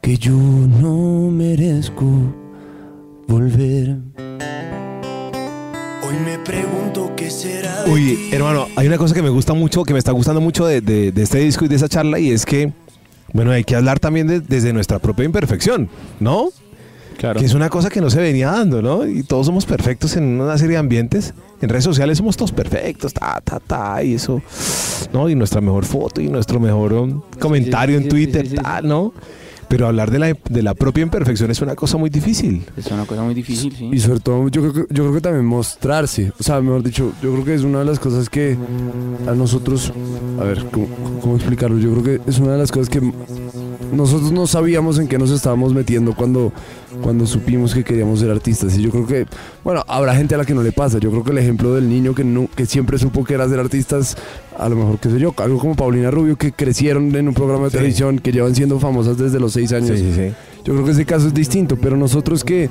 que 0.00 0.16
yo 0.16 0.32
no 0.32 1.30
merezco 1.30 2.37
hay 8.78 8.86
una 8.86 8.98
cosa 8.98 9.14
que 9.14 9.22
me 9.22 9.28
gusta 9.28 9.54
mucho, 9.54 9.82
que 9.84 9.92
me 9.92 9.98
está 9.98 10.12
gustando 10.12 10.40
mucho 10.40 10.66
de, 10.66 10.80
de- 10.80 11.12
de 11.12 11.22
este 11.22 11.38
disco 11.38 11.64
y 11.64 11.68
de 11.68 11.76
esa 11.76 11.88
charla, 11.88 12.18
y 12.18 12.30
es 12.30 12.46
que, 12.46 12.72
bueno, 13.32 13.50
hay 13.50 13.64
que 13.64 13.74
hablar 13.76 13.98
también 13.98 14.26
de- 14.26 14.40
desde 14.40 14.72
nuestra 14.72 14.98
propia 14.98 15.24
imperfección, 15.24 15.88
¿no? 16.20 16.48
Claro. 17.16 17.40
Que 17.40 17.46
es 17.46 17.54
una 17.54 17.68
cosa 17.68 17.90
que 17.90 18.00
no 18.00 18.10
se 18.10 18.20
venía 18.20 18.52
dando, 18.52 18.80
¿no? 18.80 19.04
Y 19.04 19.24
todos 19.24 19.46
somos 19.46 19.66
perfectos 19.66 20.16
en 20.16 20.40
una 20.40 20.56
serie 20.56 20.74
de 20.74 20.78
ambientes. 20.78 21.34
En 21.60 21.68
redes 21.68 21.82
sociales 21.82 22.18
somos 22.18 22.36
todos 22.36 22.52
perfectos, 22.52 23.12
ta, 23.12 23.40
ta, 23.42 23.58
ta, 23.58 24.04
y 24.04 24.14
eso, 24.14 24.40
¿no? 25.12 25.28
Y 25.28 25.34
nuestra 25.34 25.60
mejor 25.60 25.84
foto 25.84 26.20
y 26.20 26.28
nuestro 26.28 26.60
mejor 26.60 26.92
um, 26.92 27.20
comentario 27.40 27.96
sí, 27.98 28.04
en 28.04 28.04
sí, 28.04 28.08
Twitter, 28.08 28.48
sí, 28.48 28.54
tal, 28.54 28.86
¿no? 28.86 29.12
Pero 29.68 29.86
hablar 29.86 30.10
de 30.10 30.18
la, 30.18 30.36
de 30.48 30.62
la 30.62 30.74
propia 30.74 31.02
imperfección 31.02 31.50
es 31.50 31.60
una 31.60 31.74
cosa 31.74 31.98
muy 31.98 32.08
difícil. 32.10 32.64
Es 32.76 32.86
una 32.86 33.04
cosa 33.04 33.22
muy 33.22 33.34
difícil, 33.34 33.74
sí. 33.76 33.90
Y 33.92 34.00
sobre 34.00 34.20
todo, 34.20 34.48
yo 34.48 34.62
creo, 34.62 34.72
que, 34.72 34.94
yo 34.94 35.04
creo 35.04 35.14
que 35.14 35.20
también 35.20 35.44
mostrarse. 35.44 36.32
O 36.38 36.42
sea, 36.42 36.60
mejor 36.60 36.82
dicho, 36.82 37.12
yo 37.22 37.32
creo 37.32 37.44
que 37.44 37.54
es 37.54 37.62
una 37.62 37.80
de 37.80 37.84
las 37.84 37.98
cosas 37.98 38.30
que 38.30 38.56
a 39.26 39.32
nosotros. 39.32 39.92
A 40.40 40.44
ver, 40.44 40.64
¿cómo, 40.70 40.86
cómo 41.20 41.36
explicarlo? 41.36 41.78
Yo 41.78 41.92
creo 41.92 42.02
que 42.02 42.30
es 42.30 42.38
una 42.38 42.52
de 42.52 42.58
las 42.58 42.72
cosas 42.72 42.88
que 42.88 43.00
nosotros 43.92 44.32
no 44.32 44.46
sabíamos 44.46 44.98
en 44.98 45.08
qué 45.08 45.18
nos 45.18 45.30
estábamos 45.30 45.74
metiendo 45.74 46.14
cuando, 46.14 46.52
cuando 47.02 47.26
supimos 47.26 47.74
que 47.74 47.84
queríamos 47.84 48.20
ser 48.20 48.30
artistas. 48.30 48.76
Y 48.76 48.82
yo 48.82 48.90
creo 48.90 49.06
que, 49.06 49.26
bueno, 49.64 49.84
habrá 49.86 50.14
gente 50.14 50.34
a 50.34 50.38
la 50.38 50.44
que 50.44 50.54
no 50.54 50.62
le 50.62 50.72
pasa. 50.72 50.98
Yo 50.98 51.10
creo 51.10 51.24
que 51.24 51.32
el 51.32 51.38
ejemplo 51.38 51.74
del 51.74 51.88
niño 51.88 52.14
que, 52.14 52.24
no, 52.24 52.48
que 52.54 52.66
siempre 52.66 52.98
supo 52.98 53.24
que 53.24 53.34
era 53.34 53.48
ser 53.48 53.60
artistas, 53.60 54.16
a 54.58 54.68
lo 54.68 54.76
mejor, 54.76 54.98
qué 54.98 55.08
sé 55.10 55.18
yo, 55.18 55.32
algo 55.38 55.58
como 55.58 55.74
Paulina 55.76 56.10
Rubio, 56.10 56.36
que 56.36 56.52
crecieron 56.52 57.14
en 57.14 57.28
un 57.28 57.34
programa 57.34 57.64
de 57.64 57.70
Sí. 57.70 57.76
televisión, 57.76 58.18
que 58.18 58.32
llevan 58.32 58.54
siendo 58.54 58.78
famosas 58.80 59.16
desde 59.16 59.38
los 59.40 59.52
seis 59.52 59.72
años. 59.72 59.98
sí, 59.98 60.12
sí. 60.14 60.32
Yo 60.64 60.74
creo 60.74 60.84
que 60.84 60.90
ese 60.90 61.06
caso 61.06 61.28
es 61.28 61.34
distinto, 61.34 61.76
pero 61.80 61.96
nosotros 61.96 62.44
que, 62.44 62.68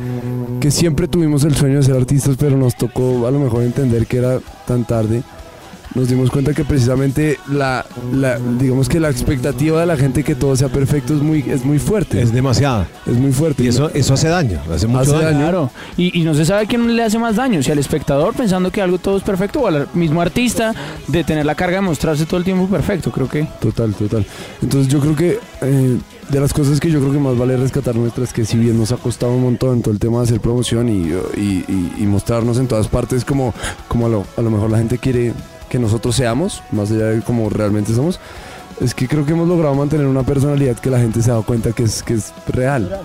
que 0.59 0.69
siempre 0.69 1.07
tuvimos 1.07 1.43
el 1.45 1.55
sueño 1.55 1.77
de 1.77 1.83
ser 1.83 1.95
artistas, 1.95 2.35
pero 2.37 2.55
nos 2.57 2.75
tocó 2.75 3.25
a 3.25 3.31
lo 3.31 3.39
mejor 3.39 3.63
entender 3.63 4.05
que 4.05 4.17
era 4.17 4.39
tan 4.67 4.85
tarde. 4.85 5.23
Nos 5.95 6.09
dimos 6.09 6.29
cuenta 6.29 6.53
que 6.53 6.63
precisamente 6.65 7.39
la, 7.51 7.85
la- 8.13 8.37
digamos 8.59 8.87
que 8.89 8.99
la 8.99 9.09
expectativa 9.09 9.79
de 9.79 9.85
la 9.85 9.97
gente 9.97 10.23
que 10.23 10.35
todo 10.35 10.55
sea 10.55 10.69
perfecto 10.69 11.13
es 11.15 11.21
muy, 11.21 11.39
es 11.47 11.65
muy 11.65 11.79
fuerte. 11.79 12.21
Es 12.21 12.31
demasiada. 12.33 12.87
Es 13.05 13.13
muy 13.17 13.31
fuerte. 13.31 13.63
Y 13.63 13.67
eso, 13.67 13.89
eso 13.93 14.13
hace 14.13 14.27
daño, 14.27 14.59
hace 14.73 14.87
mucho 14.87 15.01
Hace 15.01 15.11
daño. 15.13 15.23
daño. 15.25 15.39
Claro, 15.39 15.71
y, 15.97 16.19
y 16.19 16.23
no 16.23 16.33
se 16.33 16.45
sabe 16.45 16.67
quién 16.67 16.95
le 16.95 17.03
hace 17.03 17.17
más 17.19 17.35
daño, 17.35 17.63
si 17.63 17.71
al 17.71 17.79
espectador 17.79 18.33
pensando 18.35 18.71
que 18.71 18.81
algo 18.81 18.97
todo 18.99 19.17
es 19.17 19.23
perfecto 19.23 19.61
o 19.61 19.67
al 19.67 19.87
mismo 19.93 20.21
artista 20.21 20.73
de 21.07 21.23
tener 21.23 21.45
la 21.45 21.55
carga 21.55 21.77
de 21.77 21.81
mostrarse 21.81 22.25
todo 22.25 22.37
el 22.37 22.43
tiempo 22.43 22.67
perfecto, 22.67 23.11
creo 23.11 23.27
que... 23.29 23.47
Total, 23.59 23.93
total. 23.93 24.25
Entonces 24.61 24.91
yo 24.91 24.99
creo 24.99 25.15
que 25.15 25.39
eh, 25.61 25.97
de 26.29 26.39
las 26.39 26.53
cosas 26.53 26.79
que 26.79 26.91
yo 26.91 26.99
creo 26.99 27.13
que 27.13 27.19
más 27.19 27.37
vale 27.37 27.55
rescatar 27.57 27.95
nuestras, 27.95 28.33
que 28.33 28.45
si 28.45 28.57
bien 28.57 28.77
nos 28.77 28.91
ha 28.91 28.97
costado 28.97 29.33
un 29.33 29.41
montón 29.43 29.81
todo 29.81 29.93
el 29.93 29.99
tema 29.99 30.17
de 30.19 30.23
hacer 30.25 30.41
promoción 30.41 30.89
y, 30.89 31.07
y- 31.39 31.65
y- 31.67 31.93
y 31.99 32.05
mostrarnos 32.05 32.57
en 32.59 32.67
todas 32.67 32.87
partes 32.87 33.23
como, 33.25 33.53
como 33.87 34.05
a, 34.07 34.09
lo, 34.09 34.25
a 34.35 34.41
lo 34.41 34.49
mejor 34.51 34.69
la 34.69 34.77
gente 34.77 34.97
quiere 34.97 35.33
que 35.69 35.79
nosotros 35.79 36.15
seamos, 36.15 36.61
más 36.71 36.91
allá 36.91 37.05
de 37.07 37.21
como 37.21 37.49
realmente 37.49 37.93
somos, 37.93 38.19
es 38.81 38.93
que 38.93 39.07
creo 39.07 39.25
que 39.25 39.31
hemos 39.33 39.47
logrado 39.47 39.73
mantener 39.75 40.05
una 40.07 40.23
personalidad 40.23 40.77
que 40.77 40.89
la 40.89 40.99
gente 40.99 41.21
se 41.21 41.29
ha 41.29 41.33
dado 41.33 41.43
cuenta 41.45 41.71
que 41.71 41.83
es, 41.83 42.03
que 42.03 42.13
es 42.15 42.33
real. 42.47 43.01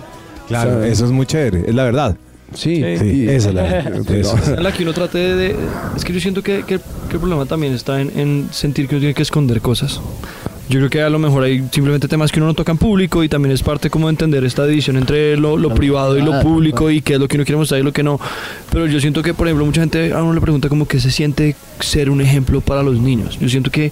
Claro, 0.47 0.77
O 0.77 0.81
sea, 0.81 0.87
eso 0.87 1.05
es 1.05 1.11
muy 1.11 1.25
chévere, 1.25 1.63
es 1.67 1.73
la 1.75 1.83
verdad. 1.83 2.15
Sí, 2.53 2.83
Sí, 2.99 3.27
esa 3.27 3.49
es 3.49 3.55
la 3.55 3.79
Eso. 4.09 4.37
En 4.55 4.61
la 4.61 4.71
que 4.71 4.83
uno 4.83 4.93
trate 4.93 5.17
de, 5.17 5.35
de- 5.35 5.55
Es 5.97 6.03
que 6.05 6.13
yo 6.13 6.19
siento 6.19 6.43
que, 6.43 6.59
que- 6.63 6.77
que 7.09 7.13
el 7.13 7.19
problema 7.19 7.45
también 7.47 7.73
está 7.73 7.99
en, 7.99 8.11
en 8.19 8.49
sentir 8.51 8.87
que 8.87 8.95
uno 8.95 8.99
tiene 8.99 9.13
que 9.15 9.23
esconder 9.23 9.59
cosas. 9.61 9.99
Yo 10.73 10.79
creo 10.79 10.89
que 10.89 11.01
a 11.03 11.09
lo 11.11 11.19
mejor 11.19 11.43
hay 11.43 11.63
simplemente 11.71 12.07
temas 12.07 12.31
que 12.31 12.39
uno 12.39 12.47
no 12.47 12.55
toca 12.55 12.71
en 12.71 12.79
público 12.79 13.23
y 13.23 13.29
también 13.29 13.53
es 13.53 13.61
parte 13.61 13.91
como 13.91 14.07
de 14.07 14.13
entender 14.13 14.43
esta 14.43 14.65
división 14.65 14.97
entre 14.97 15.37
lo, 15.37 15.51
privado 15.75 16.17
y 16.17 16.21
lo 16.21 16.31
privado, 16.31 16.41
público 16.41 16.89
y 16.89 17.01
qué 17.01 17.13
es 17.13 17.19
lo 17.19 17.27
que 17.27 17.37
uno 17.37 17.45
quiere 17.45 17.57
mostrar 17.57 17.79
y 17.79 17.83
lo 17.83 17.93
que 17.93 18.01
no. 18.01 18.19
Pero 18.71 18.87
yo 18.87 18.99
siento 18.99 19.21
que, 19.21 19.35
por 19.35 19.45
ejemplo, 19.45 19.67
mucha 19.67 19.81
gente 19.81 20.11
a 20.13 20.23
uno 20.23 20.33
le 20.33 20.41
pregunta 20.41 20.69
como 20.69 20.87
que 20.87 20.99
se 20.99 21.11
siente 21.11 21.55
ser 21.79 22.09
un 22.09 22.21
ejemplo 22.21 22.59
para 22.59 22.81
los 22.81 22.99
niños. 22.99 23.37
Yo 23.39 23.49
siento 23.49 23.69
que 23.69 23.91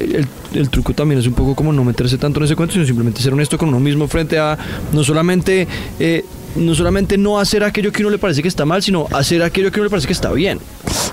el, 0.00 0.26
el 0.54 0.70
truco 0.70 0.94
también 0.94 1.20
es 1.20 1.26
un 1.26 1.34
poco 1.34 1.54
como 1.54 1.70
no 1.70 1.84
meterse 1.84 2.16
tanto 2.16 2.40
en 2.40 2.44
ese 2.44 2.56
cuento, 2.56 2.72
sino 2.72 2.86
simplemente 2.86 3.20
ser 3.20 3.34
honesto 3.34 3.58
con 3.58 3.68
uno 3.68 3.78
mismo 3.78 4.08
frente 4.08 4.38
a 4.38 4.56
no 4.94 5.04
solamente, 5.04 5.68
eh, 5.98 6.24
no 6.56 6.74
solamente 6.74 7.16
no 7.18 7.38
hacer 7.38 7.62
aquello 7.64 7.92
que 7.92 8.02
a 8.02 8.06
uno 8.06 8.10
le 8.10 8.18
parece 8.18 8.42
que 8.42 8.48
está 8.48 8.64
mal, 8.64 8.82
sino 8.82 9.06
hacer 9.12 9.42
aquello 9.42 9.70
que 9.70 9.78
a 9.78 9.80
uno 9.80 9.84
le 9.84 9.90
parece 9.90 10.06
que 10.06 10.12
está 10.12 10.30
bien. 10.32 10.58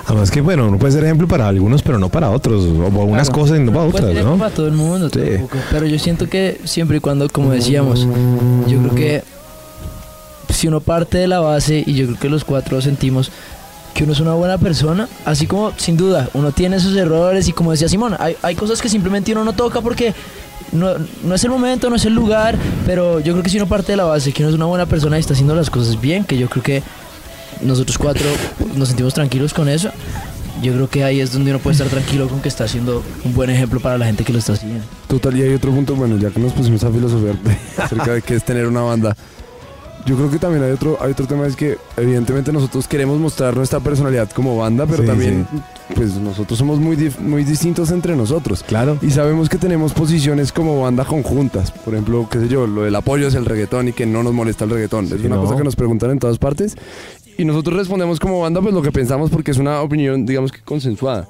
Además 0.05 0.31
que, 0.31 0.41
bueno, 0.41 0.67
uno 0.67 0.77
puede 0.79 0.93
ser 0.93 1.03
ejemplo 1.03 1.27
para 1.27 1.47
algunos, 1.47 1.81
pero 1.81 1.99
no 1.99 2.09
para 2.09 2.29
otros. 2.29 2.63
O 2.65 2.89
para 2.89 3.03
unas 3.03 3.27
Claro. 3.29 3.41
cosas 3.41 3.59
y 3.59 3.63
no 3.63 3.71
para 3.71 3.85
otras, 3.85 4.13
ser 4.13 4.23
¿no? 4.23 4.37
para 4.37 4.51
todo 4.53 4.67
el 4.67 4.73
mundo 4.73 5.09
Sí. 5.09 5.19
tampoco. 5.19 5.57
Pero 5.71 5.85
yo 5.85 5.99
siento 5.99 6.27
que 6.29 6.59
siempre 6.63 6.97
y 6.97 6.99
cuando, 6.99 7.27
como 7.29 7.51
decíamos, 7.51 8.07
yo 8.67 8.79
creo 8.79 8.95
que 8.95 9.23
si 10.53 10.67
uno 10.67 10.79
parte 10.79 11.17
de 11.17 11.27
la 11.27 11.39
base, 11.39 11.83
y 11.85 11.93
yo 11.93 12.05
creo 12.07 12.19
que 12.19 12.29
los 12.29 12.43
cuatro 12.43 12.81
sentimos 12.81 13.31
que 13.93 14.03
uno 14.03 14.13
es 14.13 14.19
una 14.19 14.33
buena 14.33 14.57
persona, 14.57 15.07
así 15.25 15.47
como 15.47 15.71
sin 15.77 15.97
duda 15.97 16.29
uno 16.33 16.51
tiene 16.51 16.79
sus 16.79 16.95
errores 16.95 17.47
y 17.47 17.51
como 17.51 17.71
decía 17.71 17.89
Simón, 17.89 18.15
hay, 18.19 18.35
hay 18.43 18.55
cosas 18.55 18.79
que 18.81 18.89
simplemente 18.89 19.31
uno 19.31 19.43
no 19.43 19.53
toca 19.53 19.81
porque 19.81 20.13
no, 20.71 20.93
no 21.23 21.35
es 21.35 21.43
el 21.43 21.49
momento, 21.49 21.89
no 21.89 21.95
es 21.95 22.05
el 22.05 22.13
lugar, 22.13 22.57
pero 22.85 23.19
yo 23.19 23.33
creo 23.33 23.43
que 23.43 23.49
si 23.49 23.57
uno 23.57 23.67
parte 23.67 23.93
de 23.93 23.97
la 23.97 24.05
base 24.05 24.31
que 24.31 24.43
uno 24.43 24.49
es 24.49 24.55
una 24.55 24.65
buena 24.65 24.85
persona 24.85 25.17
y 25.17 25.19
está 25.19 25.33
haciendo 25.33 25.55
las 25.55 25.69
cosas 25.69 25.99
bien, 25.99 26.23
que 26.23 26.37
yo 26.37 26.49
creo 26.49 26.63
que 26.63 26.83
nosotros 27.61 27.97
cuatro 27.97 28.25
nos 28.75 28.89
sentimos 28.89 29.13
tranquilos 29.13 29.53
con 29.53 29.69
eso. 29.69 29.91
Yo 30.61 30.73
creo 30.73 30.89
que 30.89 31.03
ahí 31.03 31.19
es 31.21 31.33
donde 31.33 31.51
uno 31.51 31.59
puede 31.59 31.73
estar 31.73 31.87
tranquilo 31.87 32.27
con 32.27 32.41
que 32.41 32.49
está 32.49 32.63
haciendo 32.63 33.03
un 33.23 33.33
buen 33.33 33.49
ejemplo 33.51 33.79
para 33.79 33.97
la 33.97 34.05
gente 34.07 34.23
que 34.23 34.33
lo 34.33 34.39
está 34.39 34.55
siguiendo. 34.55 34.85
Total, 35.07 35.37
y 35.37 35.43
hay 35.43 35.53
otro 35.53 35.71
punto, 35.71 35.95
bueno, 35.95 36.17
ya 36.17 36.31
que 36.31 36.39
nos 36.39 36.51
pusimos 36.53 36.83
a 36.83 36.91
filosofar 36.91 37.35
acerca 37.77 38.13
de 38.13 38.21
qué 38.23 38.35
es 38.35 38.43
tener 38.43 38.67
una 38.67 38.81
banda. 38.81 39.15
Yo 40.05 40.15
creo 40.15 40.31
que 40.31 40.39
también 40.39 40.63
hay 40.63 40.71
otro, 40.71 40.97
hay 41.01 41.11
otro 41.11 41.27
tema, 41.27 41.45
es 41.45 41.55
que 41.55 41.77
evidentemente 41.95 42.51
nosotros 42.51 42.87
queremos 42.87 43.19
mostrar 43.19 43.55
nuestra 43.55 43.79
personalidad 43.81 44.29
como 44.31 44.57
banda, 44.57 44.85
pero 44.87 45.03
Sí, 45.03 45.07
también 45.07 45.47
pues 45.95 46.15
nosotros 46.15 46.59
somos 46.59 46.79
muy, 46.79 47.11
muy 47.19 47.43
distintos 47.43 47.91
entre 47.91 48.15
nosotros. 48.15 48.63
Claro. 48.63 48.97
Y 49.01 49.11
sabemos 49.11 49.49
que 49.49 49.57
tenemos 49.57 49.93
posiciones 49.93 50.51
como 50.51 50.81
banda 50.81 51.05
conjuntas. 51.05 51.71
Por 51.71 51.93
ejemplo, 51.93 52.27
qué 52.29 52.39
sé 52.39 52.47
yo, 52.47 52.67
lo 52.67 52.83
del 52.83 52.95
apoyo 52.95 53.27
es 53.27 53.35
el 53.35 53.45
reggaetón 53.45 53.89
y 53.89 53.93
que 53.93 54.05
no 54.05 54.23
nos 54.23 54.33
molesta 54.33 54.65
el 54.65 54.71
reggaetón. 54.71 55.05
es 55.05 55.13
una 55.23 55.35
no. 55.35 55.43
cosa 55.43 55.55
que 55.55 55.63
nos 55.63 55.75
preguntan 55.75 56.11
en 56.11 56.19
todas 56.19 56.37
partes. 56.37 56.75
Y 57.37 57.45
nosotros 57.45 57.77
respondemos 57.77 58.19
como 58.19 58.41
banda 58.41 58.61
pues 58.61 58.73
lo 58.73 58.81
que 58.81 58.91
pensamos 58.91 59.29
porque 59.29 59.51
es 59.51 59.57
una 59.57 59.81
opinión, 59.81 60.25
digamos 60.25 60.51
que 60.51 60.61
consensuada. 60.61 61.27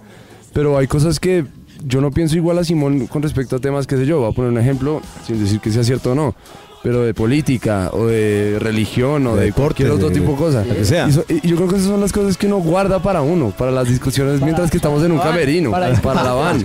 Pero 0.53 0.77
hay 0.77 0.87
cosas 0.87 1.19
que 1.19 1.45
yo 1.85 2.01
no 2.01 2.11
pienso 2.11 2.35
igual 2.35 2.57
a 2.57 2.63
Simón 2.63 3.07
con 3.07 3.21
respecto 3.21 3.57
a 3.57 3.59
temas, 3.59 3.85
qué 3.87 3.97
sé 3.97 4.05
yo, 4.05 4.19
voy 4.19 4.31
a 4.31 4.33
poner 4.33 4.51
un 4.51 4.57
ejemplo, 4.57 5.01
sin 5.25 5.39
decir 5.43 5.59
que 5.59 5.71
sea 5.71 5.83
cierto 5.83 6.13
o 6.13 6.15
no. 6.15 6.35
Pero 6.83 7.01
de 7.01 7.13
política 7.13 7.89
o 7.91 8.05
de 8.05 8.57
religión 8.59 9.25
o 9.27 9.33
De 9.35 9.39
de, 9.41 9.45
deporte, 9.47 9.83
cualquier 9.83 9.91
otro 9.91 10.09
de- 10.09 10.19
tipo 10.19 10.31
de 10.33 10.37
cosa. 10.37 10.63
lo 10.63 10.73
que 10.75 10.85
sea. 10.85 11.07
Y, 11.07 11.11
so- 11.11 11.25
y 11.27 11.45
yo 11.47 11.55
creo 11.57 11.67
que 11.67 11.75
esas 11.75 11.87
son 11.87 11.99
las 11.99 12.11
cosas 12.13 12.37
que 12.37 12.47
uno 12.47 12.57
guarda 12.57 12.99
para 12.99 13.21
uno, 13.21 13.51
para 13.57 13.71
las 13.71 13.89
discusiones 13.89 14.41
mientras 14.41 14.69
que 14.71 14.77
estamos 14.77 15.03
en 15.03 15.11
un 15.11 15.19
camerino, 15.19 15.71
para, 15.71 15.93
para- 16.01 16.23
la 16.23 16.33
van. 16.33 16.63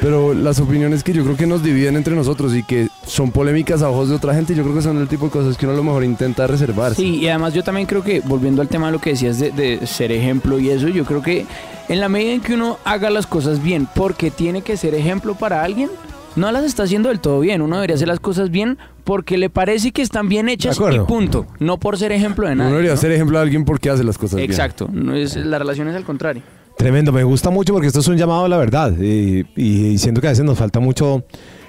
Pero 0.00 0.32
las 0.32 0.60
opiniones 0.60 1.02
que 1.02 1.12
yo 1.12 1.24
creo 1.24 1.36
que 1.36 1.46
nos 1.46 1.62
dividen 1.62 1.96
entre 1.96 2.14
nosotros 2.14 2.54
y 2.54 2.62
que 2.62 2.88
son 3.06 3.30
polémicas 3.32 3.82
a 3.82 3.90
ojos 3.90 4.08
de 4.08 4.14
otra 4.14 4.32
gente, 4.34 4.54
yo 4.54 4.62
creo 4.62 4.74
que 4.76 4.82
son 4.82 4.96
el 4.98 5.08
tipo 5.08 5.26
de 5.26 5.32
cosas 5.32 5.56
que 5.56 5.66
uno 5.66 5.74
a 5.74 5.76
lo 5.76 5.82
mejor 5.84 6.04
intenta 6.04 6.46
reservarse. 6.46 6.96
Sí, 7.02 7.16
y 7.16 7.28
además 7.28 7.52
yo 7.52 7.62
también 7.64 7.86
creo 7.86 8.02
que, 8.04 8.20
volviendo 8.20 8.62
al 8.62 8.68
tema 8.68 8.86
de 8.86 8.92
lo 8.92 9.00
que 9.00 9.10
decías 9.10 9.38
de, 9.38 9.50
de 9.50 9.86
ser 9.86 10.12
ejemplo 10.12 10.58
y 10.60 10.70
eso, 10.70 10.88
yo 10.88 11.04
creo 11.04 11.20
que 11.20 11.46
en 11.88 12.00
la 12.00 12.08
medida 12.08 12.32
en 12.32 12.40
que 12.40 12.54
uno 12.54 12.78
haga 12.84 13.10
las 13.10 13.26
cosas 13.26 13.62
bien 13.62 13.88
porque 13.94 14.30
tiene 14.30 14.62
que 14.62 14.76
ser 14.76 14.94
ejemplo 14.94 15.34
para 15.34 15.62
alguien, 15.64 15.90
no 16.38 16.50
las 16.52 16.64
está 16.64 16.84
haciendo 16.84 17.08
del 17.08 17.20
todo 17.20 17.40
bien. 17.40 17.62
Uno 17.62 17.76
debería 17.76 17.96
hacer 17.96 18.08
las 18.08 18.20
cosas 18.20 18.50
bien 18.50 18.78
porque 19.04 19.38
le 19.38 19.50
parece 19.50 19.92
que 19.92 20.02
están 20.02 20.28
bien 20.28 20.48
hechas 20.48 20.78
y 20.78 20.98
punto. 21.00 21.46
No 21.58 21.78
por 21.78 21.98
ser 21.98 22.12
ejemplo 22.12 22.46
de 22.46 22.52
Uno 22.54 22.64
nada. 22.64 22.70
debería 22.70 22.96
ser 22.96 23.12
ejemplo 23.12 23.38
de 23.38 23.42
alguien 23.42 23.64
porque 23.64 23.90
hace 23.90 24.04
las 24.04 24.18
cosas 24.18 24.36
bien. 24.36 24.50
Exacto. 24.50 24.88
No 24.92 25.14
es, 25.14 25.36
la 25.36 25.58
relación 25.58 25.88
es 25.88 25.96
al 25.96 26.04
contrario. 26.04 26.42
Tremendo, 26.76 27.12
me 27.12 27.24
gusta 27.24 27.50
mucho 27.50 27.72
porque 27.72 27.88
esto 27.88 28.00
es 28.00 28.08
un 28.08 28.16
llamado 28.16 28.44
a 28.44 28.48
la 28.48 28.56
verdad 28.56 28.96
y, 28.96 29.44
y, 29.56 29.98
siento 29.98 30.20
que 30.20 30.28
a 30.28 30.30
veces 30.30 30.44
nos 30.44 30.56
falta 30.56 30.78
mucho 30.78 31.24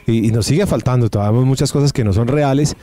y, 0.05 0.27
y 0.27 0.31
nos 0.31 0.45
sigue 0.45 0.67
faltando, 0.67 1.09
todavía 1.09 1.41
muchas 1.41 1.71
cosas 1.71 1.91
que 1.91 2.03
no 2.03 2.13
son 2.13 2.27
reales. 2.27 2.75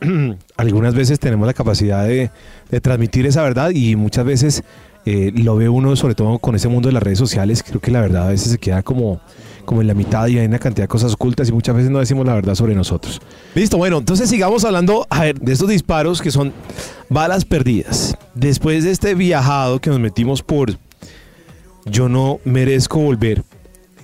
Algunas 0.58 0.94
veces 0.94 1.18
tenemos 1.18 1.46
la 1.46 1.54
capacidad 1.54 2.06
de, 2.06 2.30
de 2.70 2.80
transmitir 2.82 3.24
esa 3.24 3.42
verdad 3.42 3.70
y 3.70 3.96
muchas 3.96 4.26
veces 4.26 4.62
eh, 5.06 5.32
lo 5.34 5.56
ve 5.56 5.68
uno, 5.68 5.96
sobre 5.96 6.14
todo 6.14 6.38
con 6.38 6.54
ese 6.54 6.68
mundo 6.68 6.88
de 6.88 6.92
las 6.92 7.02
redes 7.02 7.18
sociales, 7.18 7.62
creo 7.66 7.80
que 7.80 7.90
la 7.90 8.00
verdad 8.00 8.26
a 8.26 8.30
veces 8.30 8.52
se 8.52 8.58
queda 8.58 8.82
como, 8.82 9.20
como 9.70 9.82
en 9.82 9.86
la 9.86 9.94
mitad 9.94 10.26
y 10.26 10.36
hay 10.36 10.46
una 10.46 10.58
cantidad 10.58 10.82
de 10.82 10.88
cosas 10.88 11.12
ocultas 11.14 11.48
y 11.48 11.52
muchas 11.52 11.76
veces 11.76 11.92
no 11.92 12.00
decimos 12.00 12.26
la 12.26 12.34
verdad 12.34 12.56
sobre 12.56 12.74
nosotros. 12.74 13.20
Listo, 13.54 13.76
bueno, 13.78 13.98
entonces 13.98 14.28
sigamos 14.28 14.64
hablando 14.64 15.06
a 15.08 15.20
ver, 15.20 15.38
de 15.38 15.52
estos 15.52 15.68
disparos 15.68 16.20
que 16.20 16.32
son 16.32 16.52
balas 17.08 17.44
perdidas. 17.44 18.16
Después 18.34 18.82
de 18.82 18.90
este 18.90 19.14
viajado 19.14 19.78
que 19.80 19.88
nos 19.90 20.00
metimos 20.00 20.42
por 20.42 20.72
yo 21.86 22.08
no 22.08 22.40
merezco 22.44 22.98
volver. 22.98 23.44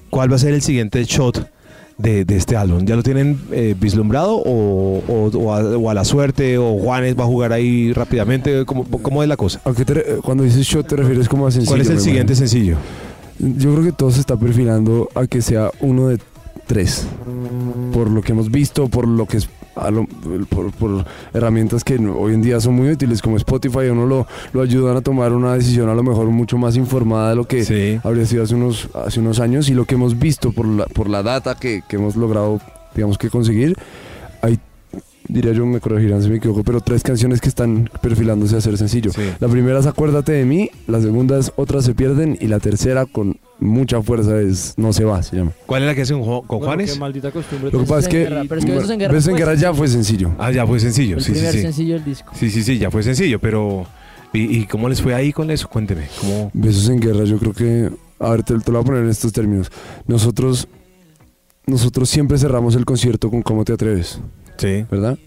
¿Cuál 0.08 0.30
va 0.30 0.36
a 0.36 0.38
ser 0.38 0.54
el 0.54 0.62
siguiente 0.62 1.02
shot 1.02 1.50
de, 1.98 2.24
de 2.24 2.36
este 2.36 2.56
álbum? 2.56 2.84
¿Ya 2.86 2.94
lo 2.94 3.02
tienen 3.02 3.36
eh, 3.50 3.74
vislumbrado 3.76 4.36
o, 4.36 5.02
o- 5.08 5.30
o 5.36 5.52
a, 5.52 5.62
o 5.76 5.90
a 5.90 5.94
la 5.94 6.04
suerte? 6.04 6.58
¿O 6.58 6.78
Juanes 6.78 7.18
va 7.18 7.24
a 7.24 7.26
jugar 7.26 7.52
ahí 7.52 7.92
rápidamente? 7.92 8.64
¿Cómo, 8.66 8.84
cómo 8.84 9.20
es 9.24 9.28
la 9.28 9.36
cosa? 9.36 9.60
¿A 9.64 9.72
qué 9.72 9.84
te 9.84 9.94
re- 9.94 10.04
cuando 10.22 10.44
dices 10.44 10.64
shot 10.64 10.86
te 10.86 10.94
refieres 10.94 11.28
como 11.28 11.44
a 11.48 11.50
sencillo? 11.50 11.70
¿Cuál 11.72 11.80
es 11.80 11.90
el 11.90 11.98
siguiente 11.98 12.36
sencillo? 12.36 12.76
Yo 13.38 13.72
creo 13.72 13.84
que 13.84 13.92
todo 13.92 14.10
se 14.10 14.20
está 14.20 14.36
perfilando 14.36 15.08
a 15.14 15.26
que 15.26 15.42
sea 15.42 15.70
uno 15.80 16.08
de 16.08 16.18
tres. 16.66 17.06
Por 17.92 18.10
lo 18.10 18.22
que 18.22 18.32
hemos 18.32 18.50
visto, 18.50 18.88
por 18.88 19.06
lo 19.06 19.26
que 19.26 19.36
es 19.38 19.48
lo- 19.90 20.06
por, 20.48 20.72
por 20.72 21.04
herramientas 21.34 21.84
que 21.84 21.96
hoy 21.98 22.32
en 22.34 22.40
día 22.42 22.60
son 22.60 22.74
muy 22.74 22.90
útiles 22.90 23.20
como 23.20 23.36
Spotify, 23.36 23.88
uno 23.90 24.06
lo, 24.06 24.26
lo 24.54 24.62
ayudan 24.62 24.96
a 24.96 25.02
tomar 25.02 25.32
una 25.34 25.52
decisión 25.54 25.90
a 25.90 25.94
lo 25.94 26.02
mejor 26.02 26.26
mucho 26.28 26.56
más 26.56 26.76
informada 26.76 27.30
de 27.30 27.36
lo 27.36 27.44
que 27.44 27.62
Sí. 27.64 28.00
habría 28.02 28.24
sido 28.24 28.42
hace 28.44 28.54
unos, 28.54 28.88
hace 28.94 29.20
unos 29.20 29.38
años 29.38 29.68
y 29.68 29.74
lo 29.74 29.84
que 29.84 29.94
hemos 29.96 30.18
visto 30.18 30.50
por 30.52 30.66
la, 30.66 30.86
por 30.86 31.10
la 31.10 31.22
data 31.22 31.56
que, 31.56 31.82
que 31.86 31.96
hemos 31.96 32.16
logrado, 32.16 32.58
digamos 32.94 33.18
que 33.18 33.28
conseguir, 33.28 33.76
hay, 34.40 34.58
diría 35.28 35.52
yo, 35.52 35.66
me 35.66 35.80
corregirán 35.80 36.22
si 36.22 36.28
me 36.28 36.36
equivoco, 36.36 36.62
pero 36.64 36.80
tres 36.80 37.02
canciones 37.02 37.40
que 37.40 37.48
están 37.48 37.88
perfilándose 38.02 38.56
a 38.56 38.60
ser 38.60 38.76
sencillo. 38.78 39.10
Sí. 39.12 39.22
La 39.40 39.48
primera 39.48 39.78
es 39.80 39.86
Acuérdate 39.86 40.32
de 40.32 40.44
mí, 40.44 40.70
la 40.86 41.00
segunda 41.00 41.38
es 41.38 41.52
Otras 41.56 41.84
se 41.84 41.94
pierden 41.94 42.36
y 42.40 42.46
la 42.46 42.58
tercera 42.60 43.06
con 43.06 43.38
mucha 43.58 44.02
fuerza 44.02 44.40
es 44.40 44.74
No 44.76 44.92
se 44.92 45.04
va, 45.04 45.22
se 45.22 45.36
llama. 45.36 45.52
¿Cuál 45.66 45.82
es 45.82 45.88
la 45.88 45.94
que 45.94 46.02
hace 46.02 46.12
con, 46.14 46.22
Ju- 46.22 46.46
con 46.46 46.58
Bueno, 46.58 46.64
Juanes? 46.66 46.92
qué 46.92 46.98
maldita 46.98 47.30
costumbre. 47.30 47.70
Lo 47.72 47.80
que 47.80 47.86
pasa 47.86 48.00
es 48.00 48.08
que, 48.08 48.18
guerra, 48.24 48.42
pero 48.48 48.58
es 48.60 48.64
que 48.66 48.72
Besos 48.72 48.90
en 48.90 48.98
guerra 48.98 49.12
Besos 49.14 49.28
en 49.28 49.32
fue 49.34 49.38
guerra 49.40 49.54
ya 49.54 49.74
fue 49.74 49.88
sencillo. 49.88 50.32
Ah, 50.38 50.50
ya 50.52 50.66
fue 50.66 50.78
sencillo. 50.80 51.16
El 51.16 51.22
Sí, 51.22 51.26
sí, 51.28 51.32
primer 51.34 51.52
sí. 51.54 51.60
sencillo 51.62 51.94
del 51.94 52.04
disco. 52.04 52.32
Sí, 52.34 52.50
sí, 52.50 52.62
sí, 52.62 52.78
ya 52.78 52.90
fue 52.90 53.02
sencillo, 53.02 53.38
pero... 53.40 53.86
¿Y, 54.32 54.58
y 54.58 54.66
cómo 54.66 54.88
les 54.88 55.00
fue 55.00 55.14
ahí 55.14 55.32
con 55.32 55.50
eso? 55.50 55.68
Cuénteme. 55.68 56.08
¿Cómo? 56.20 56.50
Besos 56.52 56.88
en 56.90 57.00
guerra, 57.00 57.24
yo 57.24 57.38
creo 57.38 57.52
que, 57.54 57.90
a 58.18 58.30
ver, 58.30 58.42
te, 58.42 58.58
te 58.58 58.70
lo 58.70 58.78
voy 58.78 58.82
a 58.82 58.84
poner 58.84 59.04
en 59.04 59.08
estos 59.08 59.32
términos. 59.32 59.70
Nosotros, 60.06 60.68
nosotros 61.66 62.08
siempre 62.08 62.38
cerramos 62.38 62.74
el 62.76 62.84
concierto 62.84 63.30
con 63.30 63.42
¿Cómo 63.42 63.64
te 63.64 63.72
atreves? 63.72 64.20
Sí. 64.56 64.84
¿Verdad? 64.90 65.18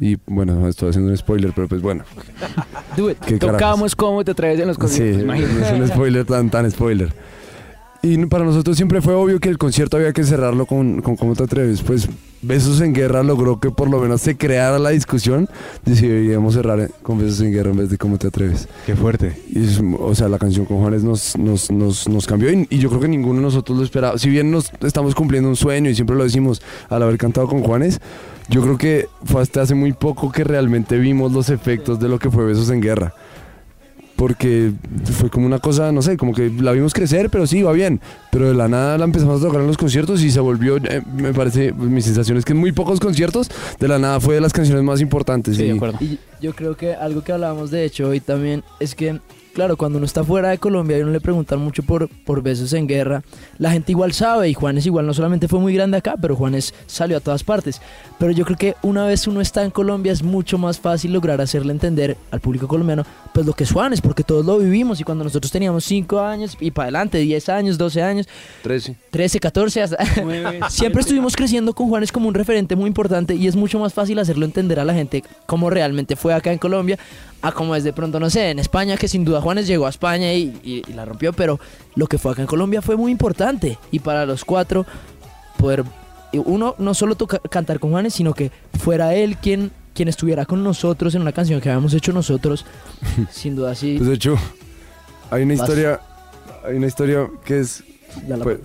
Y 0.00 0.16
bueno, 0.26 0.66
estoy 0.68 0.90
haciendo 0.90 1.10
un 1.10 1.16
spoiler, 1.16 1.52
pero 1.54 1.68
pues 1.68 1.80
bueno. 1.80 2.04
Do 2.96 3.10
it. 3.10 3.18
¿Qué 3.18 3.38
carajos? 3.38 3.60
Tocamos 3.60 3.96
cómo 3.96 4.24
te 4.24 4.34
traes 4.34 4.58
en 4.60 4.66
los 4.68 4.76
Sí, 4.76 4.80
conciertos. 4.80 5.16
no 5.18 5.36
imagínate. 5.36 5.66
es 5.76 5.80
un 5.80 5.88
spoiler 5.94 6.24
tan, 6.26 6.50
tan 6.50 6.70
spoiler. 6.70 7.12
Y 8.02 8.26
para 8.26 8.44
nosotros 8.44 8.76
siempre 8.76 9.00
fue 9.00 9.14
obvio 9.14 9.40
que 9.40 9.48
el 9.48 9.56
concierto 9.56 9.96
había 9.96 10.12
que 10.12 10.24
cerrarlo 10.24 10.66
con, 10.66 11.00
con 11.00 11.16
¿Cómo 11.16 11.34
te 11.34 11.44
atreves? 11.44 11.80
Pues 11.82 12.08
Besos 12.46 12.80
en 12.80 12.92
Guerra 12.92 13.22
logró 13.22 13.58
que 13.60 13.70
por 13.70 13.88
lo 13.90 13.98
menos 14.00 14.20
se 14.20 14.36
creara 14.36 14.78
la 14.78 14.90
discusión 14.90 15.48
de 15.84 15.96
si 15.96 16.06
deberíamos 16.06 16.54
cerrar 16.54 16.78
eh, 16.80 16.88
con 17.02 17.18
Besos 17.18 17.40
en 17.40 17.52
Guerra 17.52 17.70
en 17.70 17.76
vez 17.78 17.90
de 17.90 17.98
Cómo 17.98 18.18
te 18.18 18.26
atreves. 18.28 18.68
Qué 18.86 18.94
fuerte. 18.96 19.36
Y 19.50 19.64
es- 19.64 19.80
o 19.98 20.14
sea, 20.14 20.28
la 20.28 20.38
canción 20.38 20.66
con 20.66 20.78
Juanes 20.78 21.02
nos, 21.04 21.36
nos, 21.38 21.70
nos, 21.70 22.08
nos 22.08 22.26
cambió 22.26 22.50
y, 22.52 22.66
y 22.70 22.78
yo 22.78 22.88
creo 22.88 23.00
que 23.00 23.08
ninguno 23.08 23.36
de 23.40 23.42
nosotros 23.46 23.78
lo 23.78 23.84
esperaba. 23.84 24.18
Si 24.18 24.28
bien 24.28 24.50
nos 24.50 24.70
estamos 24.82 25.14
cumpliendo 25.14 25.48
un 25.48 25.56
sueño 25.56 25.90
y 25.90 25.94
siempre 25.94 26.16
lo 26.16 26.24
decimos 26.24 26.60
al 26.88 27.02
haber 27.02 27.18
cantado 27.18 27.48
con 27.48 27.62
Juanes, 27.62 28.00
yo 28.48 28.60
creo 28.62 28.76
que 28.76 29.08
fue 29.24 29.40
hasta 29.40 29.62
hace 29.62 29.74
muy 29.74 29.92
poco 29.92 30.30
que 30.30 30.44
realmente 30.44 30.98
vimos 30.98 31.32
los 31.32 31.48
efectos 31.48 31.98
de 31.98 32.08
lo 32.08 32.18
que 32.18 32.30
fue 32.30 32.44
Besos 32.44 32.68
en 32.70 32.80
Guerra. 32.82 33.14
Porque 34.16 34.72
fue 35.18 35.28
como 35.28 35.44
una 35.46 35.58
cosa, 35.58 35.90
no 35.90 36.00
sé, 36.00 36.16
como 36.16 36.32
que 36.34 36.48
la 36.48 36.70
vimos 36.72 36.94
crecer, 36.94 37.30
pero 37.30 37.46
sí, 37.48 37.58
iba 37.58 37.72
bien. 37.72 38.00
Pero 38.30 38.48
de 38.48 38.54
la 38.54 38.68
nada 38.68 38.96
la 38.96 39.04
empezamos 39.04 39.42
a 39.42 39.46
tocar 39.46 39.60
en 39.60 39.66
los 39.66 39.76
conciertos 39.76 40.22
y 40.22 40.30
se 40.30 40.38
volvió, 40.40 40.76
eh, 40.76 41.02
me 41.16 41.32
parece, 41.34 41.72
mi 41.72 42.00
sensación 42.00 42.38
es 42.38 42.44
que 42.44 42.52
en 42.52 42.58
muy 42.58 42.70
pocos 42.72 43.00
conciertos, 43.00 43.50
de 43.80 43.88
la 43.88 43.98
nada 43.98 44.20
fue 44.20 44.36
de 44.36 44.40
las 44.40 44.52
canciones 44.52 44.84
más 44.84 45.00
importantes. 45.00 45.56
Sí, 45.56 45.64
y- 45.64 45.66
de 45.68 45.72
acuerdo. 45.74 45.98
Y 46.00 46.18
yo 46.40 46.54
creo 46.54 46.76
que 46.76 46.94
algo 46.94 47.24
que 47.24 47.32
hablábamos 47.32 47.70
de 47.72 47.84
hecho 47.84 48.08
hoy 48.08 48.20
también 48.20 48.62
es 48.78 48.94
que, 48.94 49.18
claro, 49.54 49.76
cuando 49.76 49.98
uno 49.98 50.06
está 50.06 50.22
fuera 50.22 50.50
de 50.50 50.58
Colombia 50.58 50.98
y 50.98 51.02
uno 51.02 51.12
le 51.12 51.20
preguntan 51.20 51.60
mucho 51.60 51.82
por, 51.82 52.08
por 52.08 52.42
besos 52.42 52.72
en 52.72 52.86
guerra, 52.86 53.22
la 53.58 53.70
gente 53.70 53.92
igual 53.92 54.12
sabe 54.12 54.48
y 54.50 54.54
Juanes 54.54 54.84
igual 54.84 55.06
no 55.06 55.14
solamente 55.14 55.48
fue 55.48 55.60
muy 55.60 55.72
grande 55.72 55.96
acá, 55.96 56.16
pero 56.20 56.36
Juanes 56.36 56.74
salió 56.86 57.16
a 57.16 57.20
todas 57.20 57.44
partes. 57.44 57.80
Pero 58.18 58.32
yo 58.32 58.44
creo 58.44 58.58
que 58.58 58.74
una 58.82 59.06
vez 59.06 59.26
uno 59.26 59.40
está 59.40 59.64
en 59.64 59.70
Colombia 59.70 60.12
es 60.12 60.22
mucho 60.22 60.58
más 60.58 60.78
fácil 60.78 61.12
lograr 61.12 61.40
hacerle 61.40 61.72
entender 61.72 62.16
al 62.30 62.40
público 62.40 62.68
colombiano 62.68 63.04
pues 63.32 63.46
lo 63.46 63.52
que 63.52 63.64
es 63.64 63.72
Juanes, 63.72 64.00
porque 64.00 64.22
todos 64.22 64.44
lo 64.44 64.58
vivimos 64.58 65.00
y 65.00 65.04
cuando 65.04 65.24
nosotros 65.24 65.50
teníamos 65.50 65.84
5 65.84 66.20
años 66.20 66.56
y 66.60 66.70
para 66.70 66.86
adelante, 66.86 67.18
10 67.18 67.48
años, 67.48 67.78
12 67.78 68.02
años, 68.02 68.28
13. 68.62 68.96
13, 69.10 69.40
14, 69.40 69.82
hasta... 69.82 69.96
siempre 70.70 71.00
estuvimos 71.00 71.36
creciendo 71.36 71.72
con 71.72 71.88
Juanes 71.88 72.12
como 72.12 72.28
un 72.28 72.34
referente 72.34 72.76
muy 72.76 72.88
importante 72.88 73.34
y 73.34 73.46
es 73.46 73.56
mucho 73.56 73.78
más 73.78 73.94
fácil 73.94 74.18
hacerlo 74.18 74.44
entender 74.44 74.80
a 74.80 74.84
la 74.84 74.94
gente 74.94 75.22
cómo 75.46 75.70
realmente 75.70 76.16
fue 76.16 76.34
acá 76.34 76.52
en 76.52 76.58
Colombia, 76.58 76.98
a 77.46 77.52
como 77.52 77.76
es 77.76 77.84
de 77.84 77.92
pronto, 77.92 78.18
no 78.18 78.30
sé, 78.30 78.50
en 78.50 78.58
España, 78.58 78.96
que 78.96 79.06
sin 79.06 79.24
duda 79.24 79.40
Juanes 79.40 79.66
llegó 79.66 79.86
a 79.86 79.90
España 79.90 80.32
y, 80.32 80.58
y- 80.64 80.82
y 80.88 80.92
la 80.94 81.04
rompió, 81.04 81.32
pero 81.32 81.60
lo 81.94 82.06
que 82.06 82.16
fue 82.18 82.32
acá 82.32 82.40
en 82.42 82.48
Colombia 82.48 82.80
fue 82.82 82.96
muy 82.96 83.12
importante 83.12 83.78
y 83.90 83.98
para 83.98 84.24
los 84.24 84.44
cuatro 84.44 84.86
poder, 85.58 85.84
uno, 86.32 86.74
no 86.78 86.94
solo 86.94 87.14
toca- 87.16 87.38
cantar 87.50 87.78
con 87.80 87.90
Juanes, 87.90 88.14
sino 88.14 88.32
que 88.34 88.50
fuera 88.80 89.14
él 89.14 89.36
quien, 89.36 89.70
quien 89.94 90.08
estuviera 90.08 90.46
con 90.46 90.64
nosotros 90.64 91.14
en 91.14 91.22
una 91.22 91.32
canción 91.32 91.60
que 91.60 91.68
habíamos 91.70 91.92
hecho 91.94 92.12
nosotros, 92.12 92.64
sin 93.30 93.54
duda 93.56 93.74
sí. 93.74 93.96
Pues 93.98 94.08
de 94.08 94.14
hecho, 94.14 94.36
hay 95.30 95.42
una 95.42 95.54
Vas. 95.54 95.68
historia, 95.68 96.00
hay 96.66 96.76
una 96.76 96.86
historia 96.86 97.28
que 97.44 97.60
es, 97.60 97.84
la- 98.26 98.38
pues, 98.38 98.58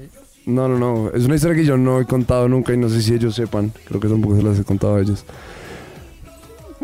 no, 0.45 0.67
no, 0.67 0.79
no, 0.79 1.11
es 1.11 1.25
una 1.25 1.35
historia 1.35 1.55
que 1.55 1.65
yo 1.65 1.77
no 1.77 1.99
he 1.99 2.05
contado 2.05 2.47
nunca 2.47 2.73
y 2.73 2.77
no 2.77 2.87
sé 2.89 3.01
si 3.01 3.13
ellos 3.13 3.35
sepan, 3.35 3.71
creo 3.85 3.99
que 3.99 4.07
tampoco 4.07 4.35
se 4.37 4.41
las 4.43 4.57
he 4.57 4.63
contado 4.63 4.95
a 4.95 5.01
ellos. 5.01 5.25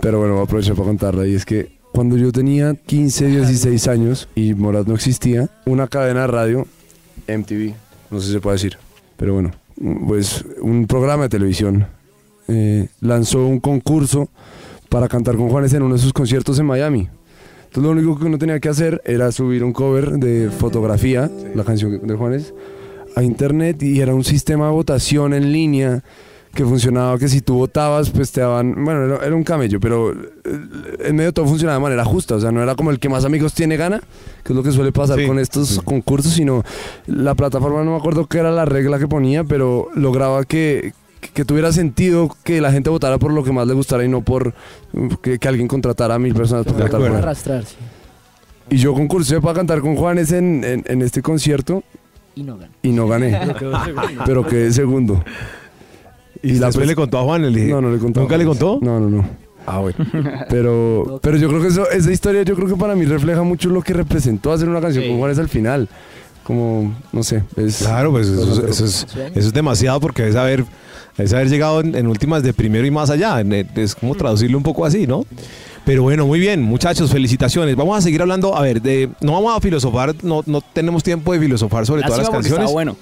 Pero 0.02 0.20
bueno, 0.20 0.34
voy 0.34 0.42
a 0.42 0.46
aprovechar 0.46 0.76
para 0.76 0.88
contarla 0.88 1.26
y 1.26 1.34
es 1.36 1.46
que 1.46 1.75
cuando 1.96 2.18
yo 2.18 2.34
tenía 2.34 2.76
15, 2.76 3.28
16 3.28 3.88
años 3.88 4.28
y 4.36 4.54
Morat 4.54 4.86
no 4.86 4.96
existía, 4.96 5.50
una 5.66 5.88
cadena 5.88 6.22
de 6.22 6.28
radio, 6.28 6.68
MTV, 7.26 7.74
no 8.12 8.20
sé 8.20 8.28
si 8.28 8.34
se 8.34 8.42
puede 8.42 8.56
decir, 8.56 8.78
pero 9.16 9.34
bueno, 9.34 9.52
pues 10.06 10.44
un 10.62 10.88
programa 10.88 11.24
de 11.24 11.30
televisión 11.30 11.88
eh, 12.50 12.90
lanzó 13.00 13.48
un 13.48 13.62
concurso 13.62 14.28
para 14.90 15.08
cantar 15.08 15.38
con 15.38 15.48
Juanes 15.48 15.74
en 15.74 15.84
uno 15.84 15.96
de 15.96 16.02
sus 16.02 16.12
conciertos 16.12 16.60
en 16.60 16.66
Miami. 16.66 17.08
Entonces 17.64 17.84
lo 17.84 17.92
único 17.92 18.20
que 18.20 18.26
uno 18.26 18.38
tenía 18.38 18.60
que 18.60 18.68
hacer 18.68 19.02
era 19.06 19.32
subir 19.32 19.64
un 19.64 19.72
cover 19.72 20.20
de 20.20 20.50
fotografía, 20.50 21.32
la 21.56 21.64
canción 21.64 22.06
de 22.06 22.16
Juanes, 22.16 22.54
a 23.16 23.24
internet 23.24 23.82
y 23.82 24.02
era 24.02 24.14
un 24.14 24.26
sistema 24.26 24.66
de 24.66 24.74
votación 24.74 25.34
en 25.34 25.54
línea 25.54 26.04
que 26.56 26.66
funcionaba 26.66 27.20
que 27.20 27.28
si 27.28 27.42
tú 27.42 27.56
votabas 27.56 28.10
pues 28.10 28.32
te 28.32 28.42
daban, 28.42 28.74
bueno, 28.84 29.04
era, 29.06 29.26
era 29.26 29.36
un 29.36 29.44
camello, 29.44 29.80
pero 29.80 30.12
eh, 30.14 30.18
en 31.02 31.16
medio 31.16 31.32
todo 31.34 31.46
funcionaba 31.46 31.78
de 31.78 31.84
manera 31.84 32.06
justa, 32.06 32.36
o 32.36 32.40
sea, 32.40 32.52
no 32.52 32.64
era 32.64 32.74
como 32.76 32.90
el 32.92 33.00
que 33.00 33.10
más 33.10 33.26
amigos 33.26 33.54
tiene 33.54 33.78
gana, 33.78 34.02
que 34.44 34.54
es 34.54 34.56
lo 34.56 34.64
que 34.64 34.72
suele 34.72 34.92
pasar 34.92 35.20
Sí, 35.20 35.28
con 35.28 35.38
estos 35.38 35.68
sí. 35.68 35.80
concursos, 35.84 36.34
sino 36.34 36.64
la 37.08 37.36
plataforma, 37.36 37.84
no 37.84 37.92
me 37.92 37.98
acuerdo 37.98 38.26
qué 38.26 38.40
era 38.40 38.52
la 38.52 38.66
regla 38.66 38.98
que 38.98 39.08
ponía, 39.08 39.44
pero 39.44 39.90
lograba 39.96 40.46
que, 40.46 40.94
que 41.34 41.44
tuviera 41.46 41.72
sentido 41.74 42.36
que 42.44 42.62
la 42.62 42.72
gente 42.72 42.90
votara 42.90 43.18
por 43.20 43.34
lo 43.34 43.44
que 43.44 43.52
más 43.52 43.68
le 43.68 43.74
gustara 43.74 44.04
y 44.06 44.08
no 44.08 44.22
por 44.22 44.54
uh, 44.94 45.10
que, 45.22 45.38
que 45.40 45.48
alguien 45.48 45.68
contratara 45.68 46.16
a 46.16 46.20
mil 46.20 46.34
personas 46.34 46.66
para 46.66 46.78
cantar 46.78 46.92
con 46.92 47.02
acuerdo. 47.02 47.18
él. 47.18 47.24
arrastrarse 47.24 47.76
Y 48.70 48.78
yo 48.78 48.94
concursé 48.94 49.42
para 49.42 49.54
cantar 49.56 49.82
con 49.82 49.96
Juanes 49.96 50.32
en, 50.32 50.64
en, 50.64 50.84
en 50.88 51.02
este 51.02 51.22
concierto 51.22 51.84
y 52.34 52.44
no 52.44 52.56
ganar. 52.58 52.72
y 52.82 52.92
no 52.92 53.08
gané, 53.08 53.40
pero 54.26 54.46
quedé 54.46 54.72
segundo. 54.72 55.24
Y, 56.44 56.54
la 56.54 56.68
después 56.68 56.88
le 56.88 56.96
contó 56.96 57.20
a 57.20 57.24
Juan, 57.24 57.42
le 57.42 57.50
dije, 57.50 57.72
No, 57.72 57.82
no 57.82 57.92
le 57.92 57.98
contó. 57.98 58.20
¿Nunca 58.22 58.38
le 58.38 58.46
contó? 58.46 58.80
No, 58.82 59.00
no, 59.00 59.10
no. 59.10 59.26
Ah, 59.68 59.80
bueno. 59.80 59.98
Pero, 60.50 61.20
pero 61.24 61.38
yo 61.38 61.48
creo 61.50 61.60
que 61.62 61.70
eso, 61.70 61.90
esa 61.90 62.12
historia 62.12 62.44
yo 62.44 62.56
creo 62.56 62.68
que 62.68 62.76
para 62.76 62.96
mí 62.96 63.04
refleja 63.06 63.42
mucho 63.42 63.70
lo 63.70 63.82
que 63.82 63.94
representó 63.94 64.52
hacer 64.52 64.70
una 64.70 64.80
canción 64.80 65.04
Sí. 65.04 65.10
con 65.10 65.18
Juanes 65.20 65.40
al 65.40 65.50
final. 65.50 65.90
Como, 66.44 66.94
no 67.12 67.24
sé, 67.24 67.42
es... 67.56 67.80
Claro, 67.80 68.12
pues 68.12 68.28
eso, 68.28 68.46
Bastante 68.46 68.70
eso 68.72 68.86
es, 68.86 69.08
eso 69.16 69.48
es 69.48 69.54
demasiado 69.54 70.00
porque 70.00 70.28
es 70.28 70.36
haber, 70.36 70.64
es 71.18 71.34
haber 71.34 71.50
llegado 71.50 71.82
en, 71.82 71.96
en 71.96 72.06
últimas 72.06 72.44
de 72.44 72.54
primero 72.54 72.86
y 72.86 72.92
más 72.92 73.10
allá. 73.10 73.42
En- 73.42 73.52
Es 73.54 73.96
como 73.96 74.14
traducirlo 74.14 74.56
un 74.60 74.64
poco 74.64 74.86
así, 74.86 75.08
¿no? 75.08 75.26
Pero 75.86 76.02
bueno, 76.02 76.26
muy 76.26 76.40
bien, 76.40 76.64
muchachos, 76.64 77.12
felicitaciones. 77.12 77.76
Vamos 77.76 77.96
a 77.96 78.02
seguir 78.02 78.20
hablando, 78.20 78.58
a 78.58 78.62
ver, 78.64 78.82
de, 78.82 79.08
no 79.22 79.34
vamos 79.34 79.56
a 79.56 79.62
filosofar, 79.62 80.16
no, 80.24 80.42
no 80.48 80.62
tenemos 80.62 81.04
tiempo 81.04 81.32
de 81.32 81.40
filosofar 81.40 81.86
sobre 81.86 82.02
todas 82.02 82.18
las 82.18 82.30
canciones. 82.30 82.64
está 82.64 82.74
bueno. 82.74 82.98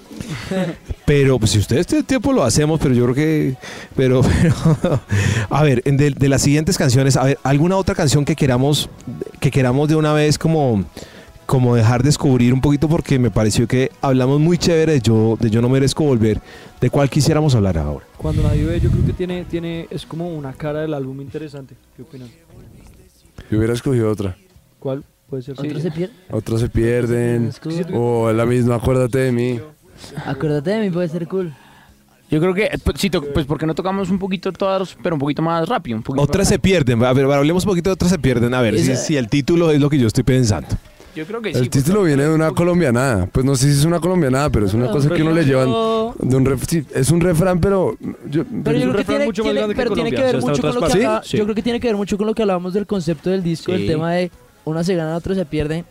Pero 1.06 1.40
pues, 1.40 1.52
si 1.52 1.60
ustedes 1.60 1.88
tienen 1.88 2.06
tiempo 2.06 2.34
lo 2.34 2.44
hacemos, 2.44 2.80
pero 2.80 2.94
yo 2.94 3.04
creo 3.04 3.16
que... 3.16 3.56
Pero, 3.96 4.22
pero 4.42 5.02
a 5.50 5.64
ver, 5.64 5.82
en 5.86 5.98
de, 5.98 6.12
de 6.12 6.30
las 6.30 6.42
siguientes 6.42 6.78
canciones, 6.78 7.18
a 7.18 7.24
ver, 7.24 7.40
¿alguna 7.44 7.76
otra 7.76 7.94
canción 7.94 8.24
que 8.24 8.36
queramos, 8.36 8.90
que 9.40 9.52
queramos 9.52 9.90
de 9.90 9.96
una 9.98 10.14
vez 10.14 10.38
como, 10.38 10.86
como 11.46 11.76
dejar 11.76 12.04
descubrir 12.04 12.54
un 12.54 12.62
poquito? 12.62 12.88
Porque 12.88 13.20
me 13.20 13.32
pareció 13.32 13.68
que 13.68 13.92
hablamos 14.02 14.40
muy 14.40 14.58
chévere 14.58 14.94
de 14.94 15.02
yo, 15.02 15.38
de 15.40 15.50
yo 15.50 15.62
no 15.62 15.68
merezco 15.68 16.04
volver. 16.04 16.40
¿De 16.80 16.90
cuál 16.90 17.10
quisiéramos 17.10 17.54
hablar 17.56 17.78
ahora? 17.78 18.06
Cuando 18.18 18.44
nadie 18.44 18.64
ve, 18.64 18.80
yo 18.80 18.90
creo 18.90 19.06
que 19.06 19.14
tiene, 19.14 19.46
tiene, 19.46 19.88
es 19.90 20.06
como 20.06 20.30
una 20.30 20.54
cara 20.54 20.82
del 20.82 20.94
álbum 20.94 21.20
interesante. 21.22 21.76
¿Qué 21.96 22.02
opinan? 22.02 22.30
Yo 23.54 23.60
hubiera 23.60 23.76
escogido 23.76 24.10
otra. 24.10 24.36
¿Cuál 24.80 25.04
puede 25.30 25.44
ser? 25.44 25.54
¿Otro 25.56 25.80
se? 25.80 26.10
Otros 26.32 26.60
se 26.60 26.70
pierden. 26.70 27.50
Es 27.50 27.60
cool. 27.60 27.86
O 27.94 28.34
la 28.34 28.48
misma, 28.48 28.78
acuérdate 28.78 29.20
de 29.20 29.32
mí. 29.32 29.60
Acuérdate 30.26 30.72
de 30.72 30.80
mí, 30.80 30.90
puede 30.90 31.08
ser 31.08 31.28
cool. 31.28 31.54
Yo 32.32 32.40
creo 32.40 32.56
que, 32.56 32.72
pues, 32.84 33.00
sí, 33.00 33.12
pues 33.12 33.46
porque 33.46 33.68
no 33.68 33.76
tocamos 33.76 34.10
un 34.10 34.18
poquito 34.18 34.52
todas, 34.52 34.98
pero 35.04 35.18
un 35.18 35.20
poquito 35.20 35.44
más 35.44 35.70
rápido. 35.70 35.98
Un 35.98 36.02
poquito 36.02 36.24
Otras 36.24 36.48
se 36.48 36.58
pierden. 36.58 37.04
A 37.04 37.14
ver, 37.14 37.26
hablemos 37.26 37.64
un 37.64 37.70
poquito 37.70 37.92
de 37.92 37.94
otras 37.94 38.10
se 38.10 38.18
pierden. 38.18 38.56
A 38.56 38.62
ver, 38.62 38.80
si, 38.80 38.96
si 38.96 39.18
el 39.18 39.30
título 39.30 39.70
es 39.70 39.80
lo 39.80 39.88
que 39.88 40.00
yo 40.00 40.08
estoy 40.08 40.24
pensando. 40.24 40.70
Yo 41.16 41.26
creo 41.26 41.42
que 41.42 41.50
El 41.50 41.56
sí. 41.56 41.70
pues, 41.70 41.84
título 41.84 42.04
viene 42.04 42.24
de 42.24 42.34
una 42.34 42.52
colombianada. 42.52 43.28
Pues 43.28 43.46
no 43.46 43.56
sé 43.56 43.72
si 43.72 43.80
es 43.80 43.86
una 43.86 44.00
colombianada, 44.00 44.50
pero 44.50 44.66
es 44.66 44.74
una 44.74 44.90
cosa 44.90 45.10
que 45.10 45.22
uno 45.22 45.32
le 45.32 45.46
llevan 45.46 45.68
de 45.70 46.36
un 46.36 46.46
ref- 46.46 46.66
sí, 46.68 46.84
es 46.94 47.12
un 47.12 47.22
refrán, 47.22 47.60
pero 47.60 47.96
yo, 48.30 48.44
Pero 48.64 48.78
yo 48.78 48.86
creo 48.92 48.96
que 48.98 49.04
tiene, 49.04 49.26
mucho 49.26 49.44
más 49.44 49.54
que 49.54 49.60
tiene 49.94 50.12
ver 50.12 50.36
o 50.38 50.42
sea, 50.42 50.50
mucho 50.50 50.62
con 50.62 50.76
lo 50.76 50.88
que. 50.88 51.20
Sí. 51.28 51.38
yo 51.38 51.44
creo 51.44 51.56
que 51.56 51.62
tiene 51.62 51.80
que 51.80 51.88
ver 51.88 51.96
mucho 51.98 52.18
con 52.18 52.26
lo 52.28 52.34
que 52.34 52.42
hablábamos 52.42 52.74
del 52.74 52.88
concepto 52.88 53.30
del 53.30 53.44
disco, 53.44 53.72
el 53.74 53.86
tema 53.88 54.12
de 54.14 54.32
una 54.66 54.84
se 54.84 54.96
gana, 54.96 55.16
otro 55.16 55.36
se 55.36 55.46
pierde, 55.46 55.86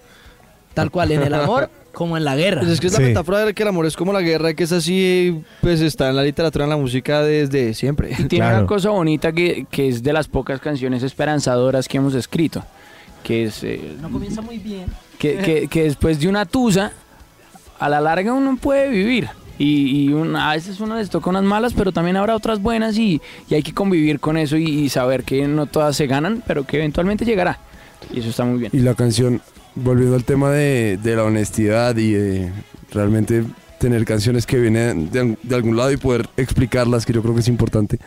tal 0.75 0.91
cual 0.91 1.13
en 1.13 1.23
el 1.23 1.35
amor 1.35 1.71
como 1.93 2.17
en 2.17 2.25
la 2.25 2.35
guerra. 2.35 2.61
Pues 2.63 2.73
es 2.73 2.81
que 2.81 2.87
es 2.89 2.95
Sí. 2.95 3.03
la 3.03 3.09
metáfora 3.09 3.45
de 3.45 3.53
que 3.55 3.63
el 3.63 3.69
amor 3.69 3.87
es 3.87 3.97
como 3.97 4.13
la 4.13 4.23
guerra, 4.23 4.55
que 4.55 4.65
es 4.65 4.73
así, 4.73 5.43
pues 5.61 5.81
está 5.83 6.09
en 6.09 6.17
la 6.17 6.23
literatura, 6.23 6.65
en 6.65 6.71
la 6.71 6.77
música 6.79 7.23
desde 7.23 7.75
siempre. 7.75 8.11
Y 8.13 8.25
tiene 8.25 8.47
Claro. 8.47 8.59
una 8.61 8.67
cosa 8.67 8.89
bonita 8.91 9.31
que, 9.33 9.67
que 9.71 9.89
es 9.89 10.03
de 10.03 10.13
las 10.13 10.27
pocas 10.27 10.59
canciones 10.61 11.03
esperanzadoras 11.03 11.87
que 11.87 11.99
hemos 11.99 12.15
escrito. 12.15 12.65
Que 13.23 13.45
es 13.45 13.63
eh, 13.63 13.97
No 14.01 14.11
comienza 14.11 14.41
muy 14.41 14.59
bien. 14.59 14.87
Que, 15.29 15.83
después 15.85 16.21
de 16.21 16.29
una 16.29 16.47
tusa, 16.47 16.93
a 17.79 17.89
la 17.89 18.01
larga 18.01 18.33
uno 18.33 18.57
puede 18.57 18.89
vivir. 18.89 19.29
Y, 19.59 20.13
a 20.37 20.53
veces 20.55 20.81
uno 20.81 20.97
les 20.97 21.09
toca 21.09 21.31
unas 21.31 21.45
malas, 21.45 21.73
pero 21.75 21.93
también 21.93 22.17
habrá 22.17 22.35
otras 22.35 22.61
buenas 22.61 22.99
y, 22.99 23.21
hay 23.51 23.63
que 23.63 23.73
convivir 23.73 24.19
con 24.19 24.37
eso 24.37 24.57
y, 24.57 24.89
saber 24.89 25.25
que 25.25 25.47
no 25.47 25.67
todas 25.67 25.97
se 25.97 26.07
ganan, 26.07 26.43
pero 26.47 26.65
que 26.65 26.79
eventualmente 26.79 27.25
llegará. 27.25 27.59
Y 28.13 28.21
eso 28.21 28.31
está 28.31 28.45
muy 28.45 28.59
bien. 28.59 28.73
Y 28.75 28.81
la 28.81 28.95
canción, 28.95 29.41
volviendo 29.75 30.17
al 30.17 30.25
tema 30.25 30.51
de, 30.51 30.99
la 31.03 31.25
honestidad 31.25 31.97
y 31.97 32.13
de 32.13 32.53
realmente 32.93 33.45
tener 33.79 34.05
canciones 34.05 34.47
que 34.47 34.59
vienen 34.59 35.11
de, 35.11 35.37
de 35.43 35.55
algún 35.55 35.77
lado 35.77 35.93
y 35.93 35.97
poder 35.97 36.29
explicarlas, 36.37 37.07
que 37.07 37.13
yo 37.13 37.23
creo 37.23 37.35
que 37.35 37.41
es 37.41 37.49
importante. 37.49 37.99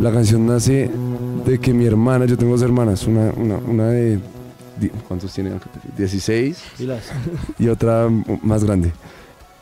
La 0.00 0.10
canción 0.10 0.44
nace 0.46 0.90
de 1.46 1.58
que 1.60 1.72
mi 1.72 1.86
hermana, 1.86 2.24
yo 2.24 2.36
tengo 2.36 2.52
dos 2.52 2.62
hermanas, 2.62 3.06
una, 3.06 3.30
una, 3.36 3.56
una 3.58 3.86
de... 3.88 4.18
¿Cuántos 5.06 5.32
tiene? 5.32 5.52
16 5.96 6.62
y 7.58 7.68
otra 7.68 8.08
más 8.42 8.64
grande. 8.64 8.92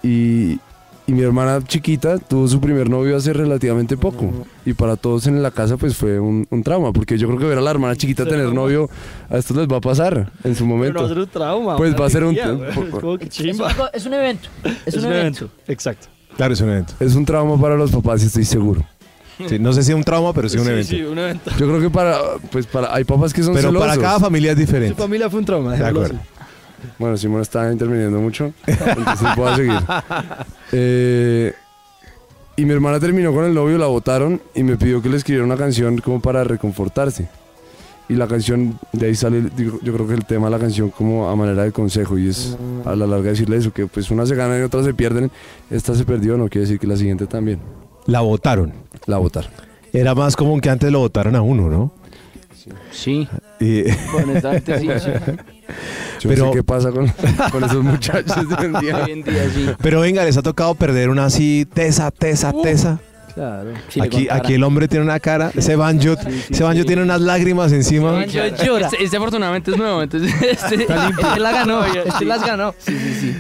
Y, 0.03 0.59
y 1.07 1.13
mi 1.13 1.23
hermana 1.23 1.63
chiquita 1.65 2.19
tuvo 2.19 2.47
su 2.49 2.61
primer 2.61 2.89
novio 2.91 3.17
hace 3.17 3.33
relativamente 3.33 3.97
poco. 3.97 4.33
Y 4.65 4.73
para 4.75 4.97
todos 4.97 5.27
en 5.27 5.43
la 5.43 5.51
casa 5.51 5.77
pues 5.77 5.97
fue 5.97 6.19
un, 6.21 6.47
un 6.51 6.63
trauma, 6.63 6.93
porque 6.93 7.17
yo 7.19 7.27
creo 7.29 7.39
que 7.39 7.47
ver 7.47 7.59
a 7.59 7.61
la 7.61 7.71
hermana 7.71 7.97
chiquita 7.97 8.25
tener 8.25 8.53
novio, 8.53 8.91
a 9.31 9.39
estos 9.39 9.57
les 9.57 9.67
va 9.69 9.77
a 9.79 9.81
pasar 9.81 10.33
en 10.45 10.55
su 10.55 10.65
Pero 10.65 10.69
no 10.69 10.75
va 10.75 10.87
a 10.87 10.93
momento. 10.93 11.09
ser 11.09 11.19
un 11.19 11.29
trauma. 11.29 11.77
Pues 11.77 11.95
va 12.01 12.07
a 12.07 12.11
ser 12.11 12.25
un- 12.25 12.35
chimba. 13.29 13.91
es 13.93 14.07
un 14.07 14.15
evento. 14.15 14.49
Es, 14.85 14.95
un, 14.97 15.05
evento. 15.07 15.49
Exacto. 15.69 16.09
Claro, 16.37 16.53
es 16.55 16.61
un 16.61 16.69
evento. 16.71 16.95
Es 17.01 17.15
un 17.15 17.25
trauma 17.25 17.61
para 17.61 17.77
los 17.77 17.91
papás, 17.91 18.23
estoy 18.23 18.45
seguro. 18.45 18.85
Sí, 19.49 19.59
no 19.59 19.73
sé 19.73 19.83
si 19.83 19.93
un 19.93 20.03
trauma, 20.03 20.33
pero 20.33 20.49
sí 20.49 20.59
un 20.59 20.67
evento. 20.69 20.89
Sí, 20.89 21.03
un 21.03 21.19
evento. 21.19 21.51
Yo 21.59 21.67
creo 21.67 21.81
que 21.81 21.91
para, 21.91 22.19
pues 22.51 22.67
para, 22.67 22.95
hay 22.95 23.05
papás 23.05 23.35
que 23.35 23.43
son 23.43 23.55
pero 23.55 23.73
para 23.79 23.97
cada 23.97 24.19
familia 24.19 24.53
es 24.53 24.57
Su 24.57 24.61
diferente. 24.61 24.95
familia 25.01 25.29
fue 25.29 25.41
un 25.41 25.45
trauma. 25.45 25.75
De 25.75 25.85
acuerdo. 25.85 26.19
Bueno, 26.99 27.17
Simón 27.17 27.43
está 27.43 27.71
interviniendo 27.71 28.19
mucho, 28.21 28.53
entonces 28.67 29.29
puedo 29.35 29.57
seguir. 29.57 29.79
Eh, 30.73 31.53
y 32.57 32.65
mi 32.65 32.73
hermana 32.73 32.99
terminó 32.99 33.33
con 33.35 33.45
el 33.45 33.55
novio, 33.55 33.77
la 33.77 33.87
votaron 33.87 34.41
y 34.55 34.63
me 34.63 34.77
pidió 34.77 35.03
que 35.03 35.09
le 35.09 35.17
escribiera 35.17 35.45
una 35.45 35.57
canción 35.57 35.99
como 35.99 36.21
para 36.21 36.43
reconfortarse. 36.45 37.29
Y 38.09 38.15
la 38.15 38.29
canción, 38.29 38.79
de 38.93 39.07
ahí 39.07 39.15
sale, 39.17 39.43
digo, 39.57 39.81
yo 39.83 39.93
creo 39.93 40.07
que 40.07 40.15
el 40.15 40.25
tema 40.25 40.47
de 40.47 40.53
la 40.53 40.59
canción 40.59 40.91
como 40.91 41.29
a 41.29 41.35
manera 41.35 41.65
de 41.65 41.73
consejo 41.73 42.17
y 42.17 42.29
es 42.29 42.57
a 42.85 42.95
la 42.95 43.07
larga 43.07 43.31
decirle 43.31 43.57
eso, 43.57 43.73
que 43.73 43.87
pues 43.87 44.11
unas 44.11 44.29
se 44.29 44.37
ganan 44.37 44.61
y 44.61 44.63
otras 44.63 44.85
se 44.85 44.95
pierden. 44.95 45.31
Esta 45.71 45.95
se 45.95 46.05
perdió, 46.05 46.37
no 46.37 46.49
quiere 46.49 46.67
decir 46.67 46.79
que 46.79 46.87
la 46.87 46.97
siguiente 46.97 47.27
también. 47.27 47.59
La 48.07 48.21
votaron. 48.21 48.73
La 49.07 49.19
votaron. 49.19 49.51
Era 49.93 50.15
más 50.15 50.37
común 50.37 50.61
que 50.61 50.71
antes 50.71 50.91
lo 50.93 50.99
votaran 51.01 51.35
a 51.37 51.43
uno, 51.43 51.69
¿no? 51.69 51.93
Sí, 52.91 53.29
Y, 53.61 53.83
honestamente 54.15 54.79
sí. 54.81 54.89
sí. 54.99 55.11
Yo 56.21 56.29
Pero- 56.31 56.47
no 56.47 56.51
sé 56.53 56.57
qué 56.59 56.65
pasa 56.65 56.91
con, 56.91 57.09
con 57.53 57.65
esos 57.65 57.83
muchachos 57.85 58.49
de 58.49 58.55
hoy 58.57 58.65
en 58.67 58.73
día. 58.81 58.97
Hoy 59.05 59.11
en 59.13 59.23
día 59.23 59.51
sí. 59.55 59.67
pero 59.81 60.01
venga, 60.01 60.25
les 60.25 60.37
ha 60.37 60.43
tocado 60.43 60.75
perder 60.75 61.09
una 61.11 61.27
así, 61.27 61.67
tesa, 61.73 62.11
tesa, 62.11 62.53
tesa. 62.63 62.99
Claro. 63.35 63.71
Aquí, 64.01 64.29
aquí 64.31 64.55
el 64.55 64.65
hombre 64.65 64.89
tiene 64.89 65.05
una 65.05 65.21
cara, 65.21 65.53
ese 65.55 65.77
banjo, 65.77 66.15
ese 66.51 66.65
banjo 66.65 66.85
tiene 66.85 67.03
unas 67.03 67.21
lágrimas 67.21 67.71
encima. 67.73 68.13
Banjo 68.13 68.39
llora. 68.65 68.87
Este, 68.87 69.05
este 69.05 69.17
afortunadamente 69.19 69.71
es 69.73 69.77
nuevo, 69.77 70.03
entonces 70.03 70.33
este, 70.43 70.75
Este 70.85 71.39
la 71.39 71.53
ganó, 71.53 71.85
este 71.85 72.11
sí. 72.19 72.25
las 72.25 72.41
ganó. 72.45 72.75
Sí, 72.79 72.97
sí, 72.99 73.15
sí. 73.21 73.37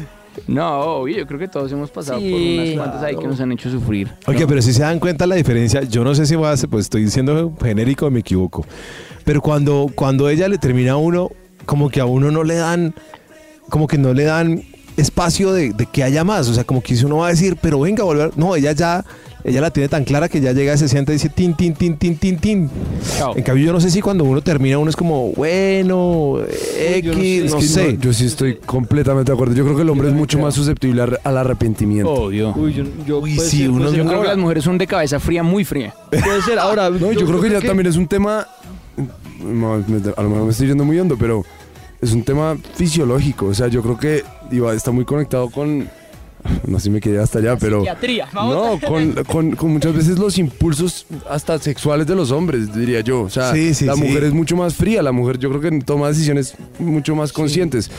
No, 0.46 0.80
obvio, 0.80 1.18
yo 1.18 1.26
creo 1.26 1.38
que 1.38 1.48
todos 1.48 1.70
hemos 1.72 1.90
pasado 1.90 2.18
por 2.18 2.28
Sí, 2.28 2.58
unas 2.58 2.76
cuantas 2.76 3.02
ahí 3.02 3.16
que 3.16 3.26
nos 3.26 3.40
han 3.40 3.52
hecho 3.52 3.70
sufrir. 3.70 4.10
Oye, 4.26 4.46
pero 4.46 4.62
si 4.62 4.72
se 4.72 4.82
dan 4.82 4.98
cuenta 4.98 5.26
la 5.26 5.34
diferencia, 5.34 5.82
yo 5.82 6.04
no 6.04 6.14
sé 6.14 6.26
si 6.26 6.34
voy 6.36 6.46
a 6.46 6.50
hacer, 6.50 6.68
pues 6.68 6.86
estoy 6.86 7.04
diciendo 7.04 7.52
genérico 7.62 8.06
o 8.06 8.10
me 8.10 8.20
equivoco. 8.20 8.64
Pero 9.24 9.40
cuando, 9.40 9.88
cuando 9.94 10.28
ella 10.28 10.48
le 10.48 10.58
termina 10.58 10.92
a 10.92 10.96
uno, 10.96 11.30
como 11.64 11.90
que 11.90 12.00
a 12.00 12.06
uno 12.06 12.30
no 12.30 12.44
le 12.44 12.54
dan, 12.56 12.94
como 13.68 13.86
que 13.86 13.98
no 13.98 14.14
le 14.14 14.24
dan 14.24 14.62
espacio 14.96 15.52
de, 15.52 15.72
de 15.72 15.86
que 15.86 16.04
haya 16.04 16.24
más. 16.24 16.48
O 16.48 16.54
sea, 16.54 16.64
como 16.64 16.80
que 16.82 16.96
si 16.96 17.04
uno 17.04 17.18
va 17.18 17.28
a 17.28 17.30
decir, 17.30 17.56
pero 17.60 17.80
venga, 17.80 18.04
volver. 18.04 18.36
No, 18.36 18.54
ella 18.56 18.72
ya, 18.72 19.04
ella 19.46 19.60
la 19.60 19.70
tiene 19.70 19.88
tan 19.88 20.04
clara 20.04 20.28
que 20.28 20.40
ya 20.40 20.52
llega, 20.52 20.76
se 20.76 20.88
sienta 20.88 21.12
y 21.12 21.14
dice 21.14 21.28
tin, 21.28 21.54
tin, 21.54 21.74
tin, 21.74 21.96
tin, 21.96 22.16
tin, 22.16 22.36
tin. 22.38 22.70
Chao. 23.18 23.36
En 23.36 23.42
cambio, 23.44 23.64
yo 23.66 23.72
no 23.72 23.80
sé 23.80 23.90
si 23.90 24.00
cuando 24.02 24.24
uno 24.24 24.40
termina, 24.42 24.76
uno 24.78 24.90
es 24.90 24.96
como, 24.96 25.30
bueno, 25.32 26.38
X, 26.78 27.04
yo 27.04 27.14
no 27.14 27.20
sé, 27.20 27.40
no 27.40 27.46
Es 27.46 27.54
que 27.54 27.62
sé. 27.62 27.92
no, 27.94 28.00
yo 28.00 28.12
sí 28.12 28.26
estoy 28.26 28.56
completamente 28.56 29.30
de 29.30 29.34
acuerdo. 29.34 29.54
Yo 29.54 29.64
creo 29.64 29.76
que 29.76 29.82
el 29.82 29.90
hombre 29.90 30.08
es 30.08 30.14
mucho 30.14 30.38
más 30.38 30.54
susceptible 30.54 31.02
al- 31.02 31.20
al 31.22 31.36
arrepentimiento. 31.38 32.10
Obvio. 32.12 32.52
Uy, 32.56 32.74
yo, 32.74 32.84
yo 33.06 33.18
Uy, 33.20 33.36
puede 33.36 33.48
sí, 33.48 33.58
ser, 33.58 33.70
uno. 33.70 33.92
Yo 33.92 34.04
creo 34.04 34.20
que 34.22 34.28
las 34.28 34.36
mujeres 34.38 34.64
son 34.64 34.78
de 34.78 34.86
cabeza 34.86 35.20
fría, 35.20 35.42
muy 35.42 35.64
fría. 35.64 35.94
puede 36.10 36.42
ser. 36.42 36.58
Ahora, 36.58 36.90
No, 37.06 37.12
yo, 37.12 37.26
creo 37.26 37.40
que 37.40 37.50
ya 37.50 37.60
también 37.60 37.86
es 37.86 37.96
un 37.96 38.08
tema, 38.08 38.46
a 40.18 40.22
lo 40.22 40.28
mejor 40.28 40.44
me 40.44 40.50
estoy 40.50 40.66
yendo 40.68 40.84
muy 40.84 40.98
hondo, 40.98 41.16
pero 41.18 41.44
es 42.00 42.12
un 42.12 42.22
tema 42.22 42.56
fisiológico. 42.74 43.46
O 43.46 43.54
sea, 43.54 43.68
yo 43.68 43.82
creo 43.82 43.96
que 43.98 44.24
iba, 44.50 44.74
está 44.74 44.90
muy 44.90 45.04
conectado 45.04 45.50
con, 45.50 45.88
no 46.66 46.78
sé 46.78 46.84
si 46.84 46.90
me 46.90 47.00
quedé 47.00 47.18
hasta 47.18 47.38
allá, 47.38 47.56
pero... 47.56 47.78
Psiquiatría. 47.80 48.28
No, 48.32 48.78
con, 48.86 49.12
con- 49.24 49.56
con 49.56 49.70
muchas 49.72 49.94
veces 49.94 50.18
los 50.18 50.38
impulsos 50.38 51.06
hasta 51.28 51.58
sexuales 51.58 52.06
de 52.06 52.14
los 52.14 52.30
hombres, 52.30 52.74
diría 52.74 53.00
yo. 53.00 53.22
O 53.22 53.30
sea, 53.30 53.52
Sí, 53.52 53.74
sí, 53.74 53.84
la 53.84 53.94
sí. 53.94 54.02
mujer 54.02 54.24
es 54.24 54.32
mucho 54.32 54.56
más 54.56 54.74
fría, 54.74 55.02
la 55.02 55.12
mujer 55.12 55.38
yo 55.38 55.48
creo 55.50 55.60
que 55.60 55.70
toma 55.80 56.08
decisiones 56.08 56.54
mucho 56.78 57.14
más 57.14 57.32
conscientes. 57.32 57.90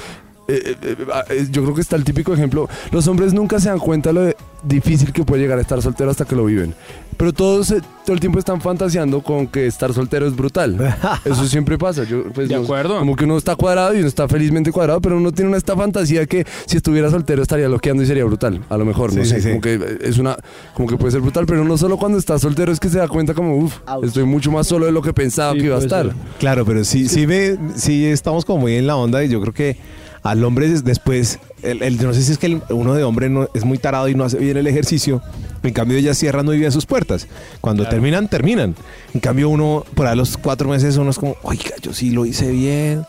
Eh, 0.50 0.62
eh, 0.66 0.76
eh, 0.82 0.96
ah, 1.14 1.26
eh, 1.30 1.46
yo 1.52 1.62
creo 1.64 1.76
que 1.76 1.82
está 1.82 1.98
el 1.98 2.06
típico 2.06 2.34
ejemplo. 2.34 2.70
Los 2.92 3.06
hombres 3.08 3.34
nunca 3.34 3.60
se 3.60 3.68
dan 3.68 3.80
cuenta 3.80 4.14
lo 4.14 4.22
de- 4.22 4.38
difícil 4.64 5.14
que 5.14 5.24
puede 5.24 5.42
llegar 5.44 5.58
a 5.58 5.62
estar 5.62 5.82
soltero 5.82 6.10
hasta 6.12 6.26
que 6.26 6.36
lo 6.36 6.46
viven. 6.46 6.74
Pero 7.16 7.34
todos 7.34 7.68
todo 8.06 8.14
el 8.14 8.20
tiempo 8.20 8.38
están 8.38 8.62
fantaseando 8.62 9.22
con 9.22 9.48
que 9.48 9.66
estar 9.66 9.92
soltero 9.92 10.28
es 10.28 10.36
brutal. 10.36 10.78
Eso 11.26 11.48
siempre 11.48 11.78
pasa. 11.78 12.04
Yo, 12.04 12.24
pues, 12.32 12.48
De 12.48 12.56
no- 12.56 12.62
acuerdo. 12.62 13.00
Como 13.00 13.16
que 13.16 13.24
uno 13.26 13.38
está 13.38 13.56
cuadrado 13.56 13.96
y 13.96 14.00
uno 14.00 14.08
está 14.08 14.28
felizmente 14.28 14.72
cuadrado, 14.72 15.02
pero 15.02 15.18
uno 15.18 15.32
tiene 15.32 15.50
una 15.50 15.58
esta 15.58 15.76
fantasía 15.76 16.26
que 16.28 16.46
si 16.68 16.78
estuviera 16.78 17.10
soltero 17.10 17.42
estaría 17.42 17.68
loqueando 17.68 18.04
y 18.04 18.06
sería 18.06 18.24
brutal. 18.24 18.62
A 18.70 18.78
lo 18.78 18.86
mejor, 18.86 19.14
no 19.16 19.24
Sí, 19.24 19.30
sé. 19.30 19.36
sí, 19.38 19.42
sí. 19.42 19.50
Como 19.50 19.62
que 19.62 19.98
es 20.02 20.18
una, 20.20 20.38
como 20.76 20.88
que 20.88 20.96
puede 20.98 21.12
ser 21.12 21.22
brutal, 21.22 21.46
pero 21.48 21.64
no 21.64 21.76
solo 21.78 21.98
cuando 21.98 22.18
está 22.20 22.38
soltero 22.38 22.72
es 22.72 22.80
que 22.80 22.90
se 22.90 23.00
da 23.00 23.08
cuenta 23.08 23.34
como, 23.34 23.58
uff, 23.58 23.78
estoy 24.04 24.26
mucho 24.26 24.52
más 24.52 24.68
solo 24.68 24.86
de 24.86 24.92
lo 24.92 25.02
que 25.02 25.12
pensaba 25.14 25.54
Sí, 25.54 25.60
que 25.60 25.66
iba 25.66 25.76
a 25.78 25.80
estar. 25.80 26.06
ser. 26.06 26.16
Claro, 26.40 26.66
pero 26.66 26.84
sí, 26.84 27.08
sí, 27.08 27.26
me, 27.26 27.58
sí 27.76 28.06
estamos 28.06 28.46
como 28.46 28.60
muy 28.60 28.76
en 28.76 28.86
la 28.86 28.96
onda 28.96 29.24
y 29.24 29.30
yo 29.30 29.42
creo 29.42 29.54
que 29.54 29.78
al 30.24 30.44
hombre 30.44 30.70
des- 30.70 30.84
después, 30.84 31.40
el, 31.64 31.82
el- 31.84 32.02
no 32.02 32.14
sé 32.14 32.22
si 32.24 32.32
es 32.32 32.38
que 32.38 32.48
el- 32.48 32.62
uno 32.70 32.94
de 32.94 33.04
hombre 33.04 33.30
no, 33.30 33.48
es 33.54 33.64
muy 33.66 33.78
tarado 33.78 34.08
y 34.10 34.16
no 34.16 34.24
hace 34.24 34.38
bien 34.38 34.58
el 34.58 34.68
ejercicio, 34.68 35.22
en 35.68 35.74
cambio 35.74 35.98
ellas 35.98 36.18
cierran 36.18 36.46
muy 36.46 36.58
bien 36.58 36.72
sus 36.72 36.86
puertas. 36.86 37.28
Cuando 37.62 37.88
terminan, 37.88 38.28
terminan. 38.28 38.76
En 39.14 39.20
cambio 39.20 39.50
uno, 39.50 39.84
por 39.96 40.06
ahí 40.08 40.14
a 40.14 40.16
los 40.16 40.38
cuatro 40.38 40.70
meses, 40.70 40.98
uno 40.98 41.10
es 41.12 41.18
como, 41.20 41.36
oiga, 41.44 41.72
yo 41.82 41.94
sí 41.94 42.12
lo 42.12 42.26
hice 42.26 42.52
bien, 42.52 43.06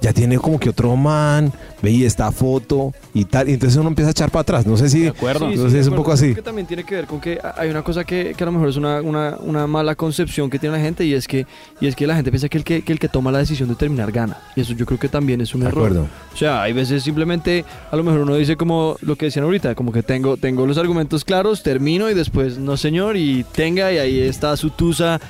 ya 0.00 0.12
tiene 0.12 0.38
como 0.38 0.58
que 0.58 0.70
otro 0.70 0.96
man, 0.96 1.52
veía 1.82 2.06
esta 2.06 2.30
foto 2.32 2.92
y 3.14 3.24
tal, 3.24 3.48
y 3.48 3.52
entonces 3.54 3.78
uno 3.78 3.88
empieza 3.88 4.08
a 4.08 4.12
echar 4.12 4.30
para 4.30 4.42
atrás. 4.42 4.66
No 4.66 4.76
sé 4.76 4.88
si, 4.88 5.02
De 5.02 5.08
acuerdo. 5.08 5.50
Sí, 5.50 5.56
no 5.56 5.64
sí, 5.64 5.68
sé, 5.70 5.74
de 5.76 5.80
es 5.82 5.86
un 5.88 5.94
poco 5.96 6.12
Creo 6.12 6.14
así. 6.14 6.34
que 6.34 6.42
también 6.42 6.66
tiene 6.66 6.84
que 6.84 6.94
ver 6.94 7.06
con 7.06 7.20
que 7.20 7.38
hay 7.56 7.70
una 7.70 7.82
cosa 7.82 8.04
que, 8.04 8.34
que 8.36 8.44
a 8.44 8.46
lo 8.46 8.52
mejor 8.52 8.68
es 8.68 8.76
una, 8.76 9.00
una, 9.00 9.36
una 9.40 9.66
mala 9.66 9.94
concepción 9.94 10.50
que 10.50 10.58
tiene 10.58 10.76
la 10.76 10.82
gente 10.82 11.04
y 11.04 11.14
es 11.14 11.28
que 11.28 11.46
y 11.80 11.86
es 11.86 11.94
que 11.96 12.06
la 12.06 12.14
gente 12.16 12.30
piensa 12.30 12.48
que 12.48 12.58
el 12.58 12.64
que, 12.64 12.82
que 12.82 12.92
el 12.92 12.98
que 12.98 13.08
toma 13.08 13.30
la 13.32 13.38
decisión 13.38 13.68
de 13.68 13.74
terminar 13.74 14.10
gana. 14.12 14.38
Y 14.56 14.60
eso 14.62 14.72
yo 14.74 14.86
creo 14.86 14.98
que 14.98 15.08
también 15.08 15.40
es 15.40 15.54
un 15.54 15.60
De 15.62 15.68
error. 15.68 15.86
acuerdo. 15.86 16.06
O 16.32 16.36
sea, 16.36 16.62
hay 16.62 16.72
veces 16.72 17.02
simplemente 17.02 17.64
a 17.90 17.96
lo 17.96 18.02
mejor 18.04 18.20
uno 18.20 18.34
dice 18.36 18.56
como 18.56 18.96
lo 19.02 19.16
que 19.16 19.26
decían 19.26 19.44
ahorita, 19.44 19.74
como 19.74 19.92
que 19.92 20.02
tengo, 20.02 20.36
tengo 20.36 20.66
los 20.66 20.78
argumentos 20.78 21.24
claros, 21.24 21.62
termino 21.62 22.01
y 22.10 22.14
después 22.14 22.58
no 22.58 22.76
señor 22.76 23.16
y 23.16 23.44
tenga 23.44 23.92
y 23.92 23.98
ahí 23.98 24.20
está 24.20 24.56
su 24.56 24.70
tusa 24.70 25.20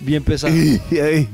bien 0.00 0.22
pesada. 0.22 0.54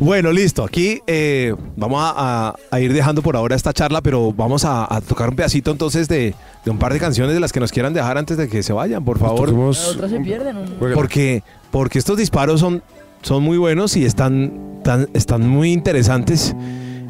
Bueno, 0.00 0.30
listo. 0.30 0.62
Aquí 0.64 1.00
eh, 1.08 1.54
vamos 1.76 2.00
a, 2.00 2.48
a- 2.50 2.56
a 2.70 2.80
ir 2.80 2.92
dejando 2.92 3.20
por 3.20 3.34
ahora 3.36 3.56
esta 3.56 3.72
charla, 3.72 4.00
pero 4.00 4.32
vamos 4.32 4.64
a, 4.64 4.86
a 4.94 5.00
tocar 5.00 5.28
un 5.28 5.34
pedacito 5.34 5.72
entonces 5.72 6.06
de, 6.06 6.34
de 6.64 6.70
un 6.70 6.78
par 6.78 6.92
de 6.92 7.00
canciones 7.00 7.34
de 7.34 7.40
las 7.40 7.52
que 7.52 7.58
nos 7.58 7.72
quieran 7.72 7.94
dejar 7.94 8.16
antes 8.16 8.36
de 8.36 8.48
que 8.48 8.62
se 8.62 8.72
vayan, 8.72 9.04
por 9.04 9.18
favor. 9.18 9.48
Toquemos- 9.50 9.82
La 9.86 9.88
otra 9.88 10.08
se 10.08 10.20
pierde, 10.20 10.52
¿no? 10.52 10.60
Juégala. 10.78 10.94
Porque, 10.94 11.42
porque 11.72 11.98
estos 11.98 12.16
disparos 12.16 12.60
son, 12.60 12.80
son 13.22 13.42
muy 13.42 13.58
buenos 13.58 13.96
y 13.96 14.04
están, 14.04 14.80
tan- 14.84 15.08
están 15.14 15.48
muy 15.48 15.72
interesantes. 15.72 16.54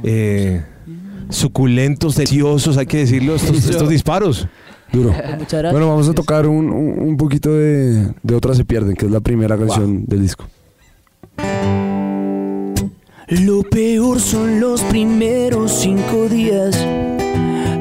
eh, 0.03 0.62
suculentos, 1.31 2.14
deliciosos, 2.17 2.79
hay 2.79 2.87
que 2.87 2.97
decirlo, 2.99 3.35
estos, 3.35 3.64
estos 3.69 3.88
disparos. 3.91 4.47
Duro. 4.92 5.11
Muchas 5.11 5.53
gracias. 5.53 5.72
Bueno, 5.72 5.88
vamos 5.88 6.09
a 6.09 6.14
tocar 6.14 6.46
un, 6.46 6.70
un- 6.70 7.16
poquito 7.16 7.53
de, 7.53 8.09
de 8.22 8.35
Otras 8.35 8.57
se 8.57 8.64
pierden, 8.64 8.96
que 8.96 9.07
es 9.07 9.12
la 9.12 9.20
primera 9.20 9.57
canción 9.59 10.05
del 10.07 10.22
disco. 10.22 10.44
Lo 13.29 13.62
peor 13.62 14.20
son 14.20 14.61
los 14.61 14.83
primeros 14.85 15.72
cinco 15.72 16.29
días. 16.31 16.77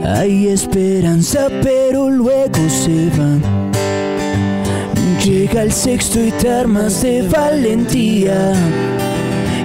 Hay 0.05 0.47
esperanza, 0.47 1.47
pero 1.63 2.09
luego 2.09 2.69
se 2.69 3.09
va. 3.17 3.37
Llega 5.23 5.63
el 5.63 5.71
sexto 5.71 6.23
y 6.23 6.31
te 6.31 6.49
armas 6.49 7.01
de 7.01 7.21
valentía. 7.27 8.53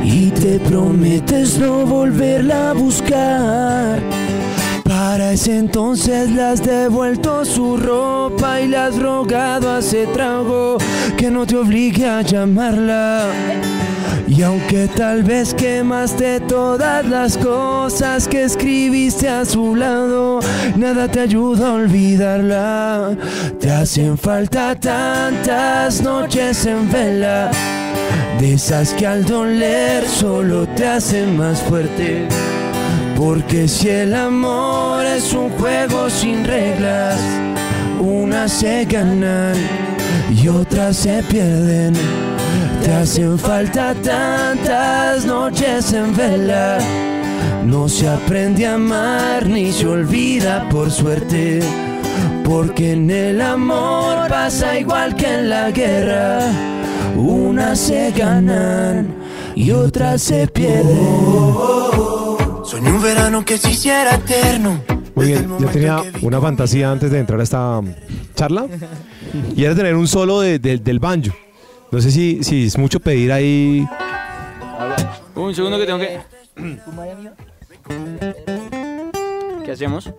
Y 0.05 0.31
te 0.31 0.59
prometes 0.61 1.59
no 1.59 1.87
volverla 1.87 2.71
a 2.71 2.73
buscar. 2.75 4.01
Para 5.13 5.33
ese 5.33 5.59
entonces 5.59 6.31
le 6.31 6.43
has 6.43 6.63
devuelto 6.63 7.45
su 7.45 7.77
ropa 7.77 8.63
y 8.63 8.69
le 8.69 8.79
has 8.79 8.99
rogado 8.99 9.71
a 9.71 9.81
ese 9.81 10.07
trago 10.07 10.79
que 11.19 11.31
no 11.31 11.47
te 11.47 11.55
obligue 11.55 12.09
a 12.09 12.23
llamarla. 12.23 13.27
Y 14.27 14.41
aunque 14.41 14.89
tal 14.89 15.23
vez 15.23 15.53
quemaste 15.53 16.41
todas 16.41 17.07
las 17.07 17.37
cosas 17.37 18.27
que 18.27 18.45
escribiste 18.45 19.29
a 19.29 19.45
su 19.45 19.77
lado, 19.77 20.41
nada 20.77 21.07
te 21.09 21.21
ayuda 21.21 21.69
a 21.69 21.75
olvidarla. 21.75 23.15
Te 23.61 23.71
hacen 23.71 24.17
falta 24.17 24.75
tantas 24.81 26.01
noches 26.01 26.65
en 26.65 26.91
vela, 26.91 27.51
de 28.41 28.55
esas 28.55 28.95
que 28.95 29.07
al 29.07 29.27
doler 29.27 30.09
solo 30.09 30.67
te 30.69 30.87
hacen 30.87 31.37
más 31.37 31.61
fuerte. 31.61 32.29
Porque 33.17 33.69
si 33.69 33.89
el 33.89 34.15
amor 34.15 35.05
es 35.05 35.33
un 35.33 35.51
juego 35.51 36.11
sin 36.11 36.45
reglas, 36.45 37.21
unas 38.01 38.53
se 38.53 38.85
ganan 38.85 39.55
y 40.31 40.49
otras 40.49 40.97
se 40.97 41.23
pierden. 41.23 41.95
Te 42.83 42.93
hacen 42.93 43.39
falta 43.39 43.95
tantas 44.03 45.25
noches 45.25 45.93
en 45.93 46.17
vela. 46.17 46.79
No 47.65 47.89
se 47.89 48.09
aprende 48.09 48.67
a 48.67 48.75
amar 48.75 49.47
ni 49.47 49.71
se 49.73 49.87
olvida 49.87 50.69
por 50.69 50.91
suerte. 50.91 51.61
Porque 52.45 52.93
en 52.93 53.11
el 53.11 53.41
amor 53.41 54.29
pasa 54.29 54.79
igual 54.79 55.15
que 55.15 55.27
en 55.27 55.49
la 55.49 55.71
guerra. 55.71 56.41
Unas 57.17 57.79
se 57.79 58.11
ganan 58.11 59.15
y 59.55 59.71
otras 59.71 60.23
se 60.23 60.49
pierden. 60.49 62.42
Soñé 62.73 62.91
un 62.91 63.03
verano 63.03 63.45
que 63.45 63.59
se 63.59 63.71
hiciera 63.71 64.15
eterno. 64.15 64.83
Muy 65.15 65.27
bien, 65.27 65.47
yo 65.61 65.69
tenía 65.69 66.03
una 66.23 66.41
fantasía 66.41 66.91
antes 66.91 67.11
de 67.11 67.19
entrar 67.19 67.39
a 67.39 67.43
esta 67.43 67.81
um, 67.81 67.93
charla 68.35 68.65
y 69.55 69.63
era 69.65 69.75
tener 69.75 69.95
un 69.95 70.09
solo 70.09 70.41
de- 70.41 70.59
de- 70.59 70.79
del 70.79 70.99
banjo. 70.99 71.33
No 71.91 72.01
sé 72.01 72.11
si, 72.11 72.43
si 72.43 72.65
es 72.69 72.79
mucho 72.79 72.99
pedir 72.99 73.31
ahí. 73.31 73.87
Un 75.35 75.55
segundo 75.55 75.79
que 75.79 75.85
tengo 75.85 75.99
que. 75.99 76.19
¿Qué 79.67 79.73
hacemos? 79.73 80.11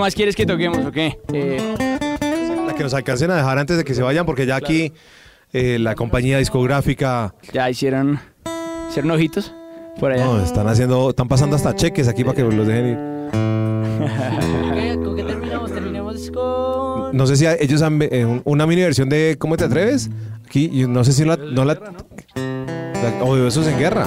Más 0.00 0.14
quieres 0.14 0.34
que 0.36 0.46
toquemos 0.46 0.84
o 0.84 0.90
qué? 0.92 1.18
Eh, 1.32 1.74
La 2.66 2.74
que 2.74 2.82
nos 2.82 2.94
alcancen 2.94 3.30
a 3.30 3.36
dejar 3.36 3.58
antes 3.58 3.76
de 3.76 3.84
que 3.84 3.94
se 3.94 4.02
vayan, 4.02 4.26
porque 4.26 4.46
ya 4.46 4.56
aquí 4.56 4.92
eh, 5.52 5.78
la 5.78 5.94
compañía 5.94 6.38
discográfica. 6.38 7.34
ya 7.52 7.68
hicieron, 7.70 8.18
hicieron 8.88 9.10
ojitos 9.12 9.52
por 9.98 10.12
allá. 10.12 10.24
No, 10.24 10.40
están 10.42 10.66
haciendo, 10.68 11.10
están 11.10 11.28
pasando 11.28 11.56
hasta 11.56 11.74
cheques 11.74 12.08
aquí 12.08 12.24
para 12.24 12.36
que 12.36 12.42
los 12.42 12.66
dejen 12.66 12.86
ir. 12.88 13.10
¿Con 15.04 15.16
qué 15.16 15.24
terminamos? 15.24 15.72
Terminemos 15.72 16.30
con... 16.30 17.16
No 17.16 17.26
sé 17.26 17.36
si 17.36 17.46
ellos 17.46 17.82
han 17.82 18.00
eh, 18.02 18.24
un- 18.24 18.42
una 18.44 18.66
mini 18.66 18.82
versión 18.82 19.08
de 19.08 19.36
¿Cómo 19.38 19.56
te 19.56 19.64
atreves? 19.64 20.08
Aquí, 20.46 20.68
no 20.88 21.04
sé 21.04 21.12
si 21.12 21.24
la, 21.24 21.36
no 21.36 21.64
la, 21.64 21.74
la- 21.74 23.24
o 23.24 23.36
de 23.36 23.42
Besos 23.42 23.66
en 23.66 23.78
Guerra. 23.78 24.06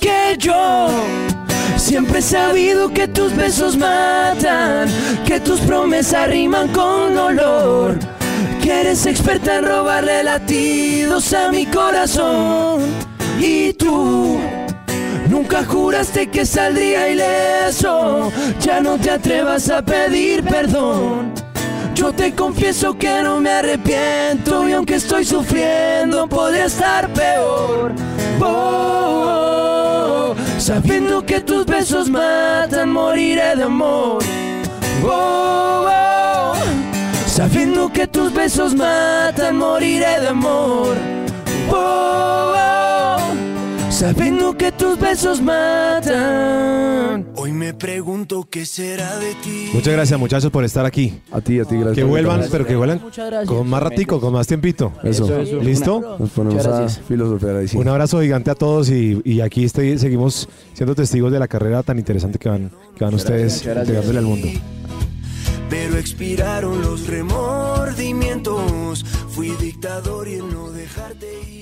porque 0.00 0.36
yo 0.38 0.88
siempre 1.76 2.20
he 2.20 2.22
sabido 2.22 2.88
que 2.88 3.06
tus 3.06 3.34
besos 3.36 3.76
matan, 3.76 4.88
que 5.26 5.40
tus 5.40 5.60
promesas 5.60 6.28
riman 6.28 6.68
con 6.68 7.14
dolor, 7.14 7.98
que 8.62 8.80
eres 8.80 9.04
experta 9.06 9.56
en 9.56 9.66
robarle 9.66 10.24
latidos 10.24 11.32
a 11.34 11.50
mi 11.50 11.66
corazón 11.66 12.82
y 13.38 13.72
tú. 13.74 14.38
Nunca 15.28 15.64
juraste 15.64 16.28
que 16.28 16.46
saldría 16.46 17.08
ileso, 17.08 18.32
ya 18.60 18.80
no 18.80 18.96
te 18.96 19.10
atrevas 19.10 19.68
a 19.70 19.82
pedir 19.82 20.42
perdón. 20.44 21.32
Yo 21.94 22.12
te 22.12 22.34
confieso 22.34 22.96
que 22.96 23.22
no 23.22 23.40
me 23.40 23.50
arrepiento 23.50 24.66
y 24.66 24.72
aunque 24.72 24.94
estoy 24.94 25.24
sufriendo 25.24 26.26
podría 26.26 26.64
estar 26.64 27.12
peor. 27.12 27.92
Sabiendo 30.60 31.24
que 31.24 31.40
tus 31.40 31.64
besos 31.64 32.10
matan, 32.10 32.92
moriré 32.92 33.56
de 33.56 33.62
amor. 33.64 34.22
Oh, 35.02 35.88
oh, 35.88 36.54
sabiendo 37.26 37.90
que 37.90 38.06
tus 38.06 38.32
besos 38.32 38.74
matan, 38.74 39.56
moriré 39.56 40.20
de 40.20 40.28
amor. 40.28 40.96
Oh, 41.72 42.52
oh, 42.54 43.34
sabiendo 44.00 44.56
que 44.56 44.72
tus 44.72 44.98
besos 44.98 45.42
matan. 45.42 47.26
Hoy 47.36 47.52
me 47.52 47.74
pregunto 47.74 48.48
qué 48.50 48.64
será 48.64 49.18
de 49.18 49.34
ti. 49.34 49.68
Muchas 49.74 49.92
gracias 49.92 50.18
muchachos 50.18 50.50
por 50.50 50.64
estar 50.64 50.86
aquí. 50.86 51.20
A 51.30 51.42
ti, 51.42 51.60
a 51.60 51.66
ti, 51.66 51.74
gracias. 51.76 51.96
Que 51.96 52.04
vuelvan, 52.04 52.36
invitarnos. 52.36 52.50
pero 52.50 52.66
que 52.66 52.76
vuelvan 52.76 53.00
Muchas 53.02 53.26
gracias. 53.26 53.48
con 53.48 53.68
más 53.68 53.82
ratico, 53.82 54.18
con 54.18 54.32
más 54.32 54.46
tiempito. 54.46 54.94
Eso. 55.02 55.38
Eso. 55.38 55.60
¿Listo? 55.60 56.16
Nos 56.18 56.30
ponemos 56.30 56.54
Muchas 56.56 56.72
a 56.72 56.78
gracias. 56.80 57.04
filosofar 57.06 57.56
ahí 57.56 57.68
sí. 57.68 57.76
Un 57.76 57.88
abrazo 57.88 58.22
gigante 58.22 58.50
a 58.50 58.54
todos 58.54 58.88
y, 58.88 59.20
y 59.22 59.42
aquí 59.42 59.64
estoy- 59.64 59.98
seguimos 59.98 60.48
siendo 60.72 60.94
testigos 60.94 61.30
de 61.30 61.38
la 61.38 61.46
carrera 61.46 61.82
tan 61.82 61.98
interesante 61.98 62.38
que 62.38 62.48
van, 62.48 62.70
que 62.96 63.04
van 63.04 63.12
ustedes 63.12 63.62
gracias. 63.62 63.76
entregándole 63.76 64.18
al 64.18 64.24
mundo. 64.24 64.48
Pero 65.68 65.98
expiraron 65.98 66.80
los 66.80 67.06
remordimientos. 67.06 69.04
Fui 69.28 69.50
dictador 69.60 70.26
y 70.26 70.34
el 70.36 70.50
no 70.50 70.70
dejarte 70.70 71.26
ir. 71.50 71.59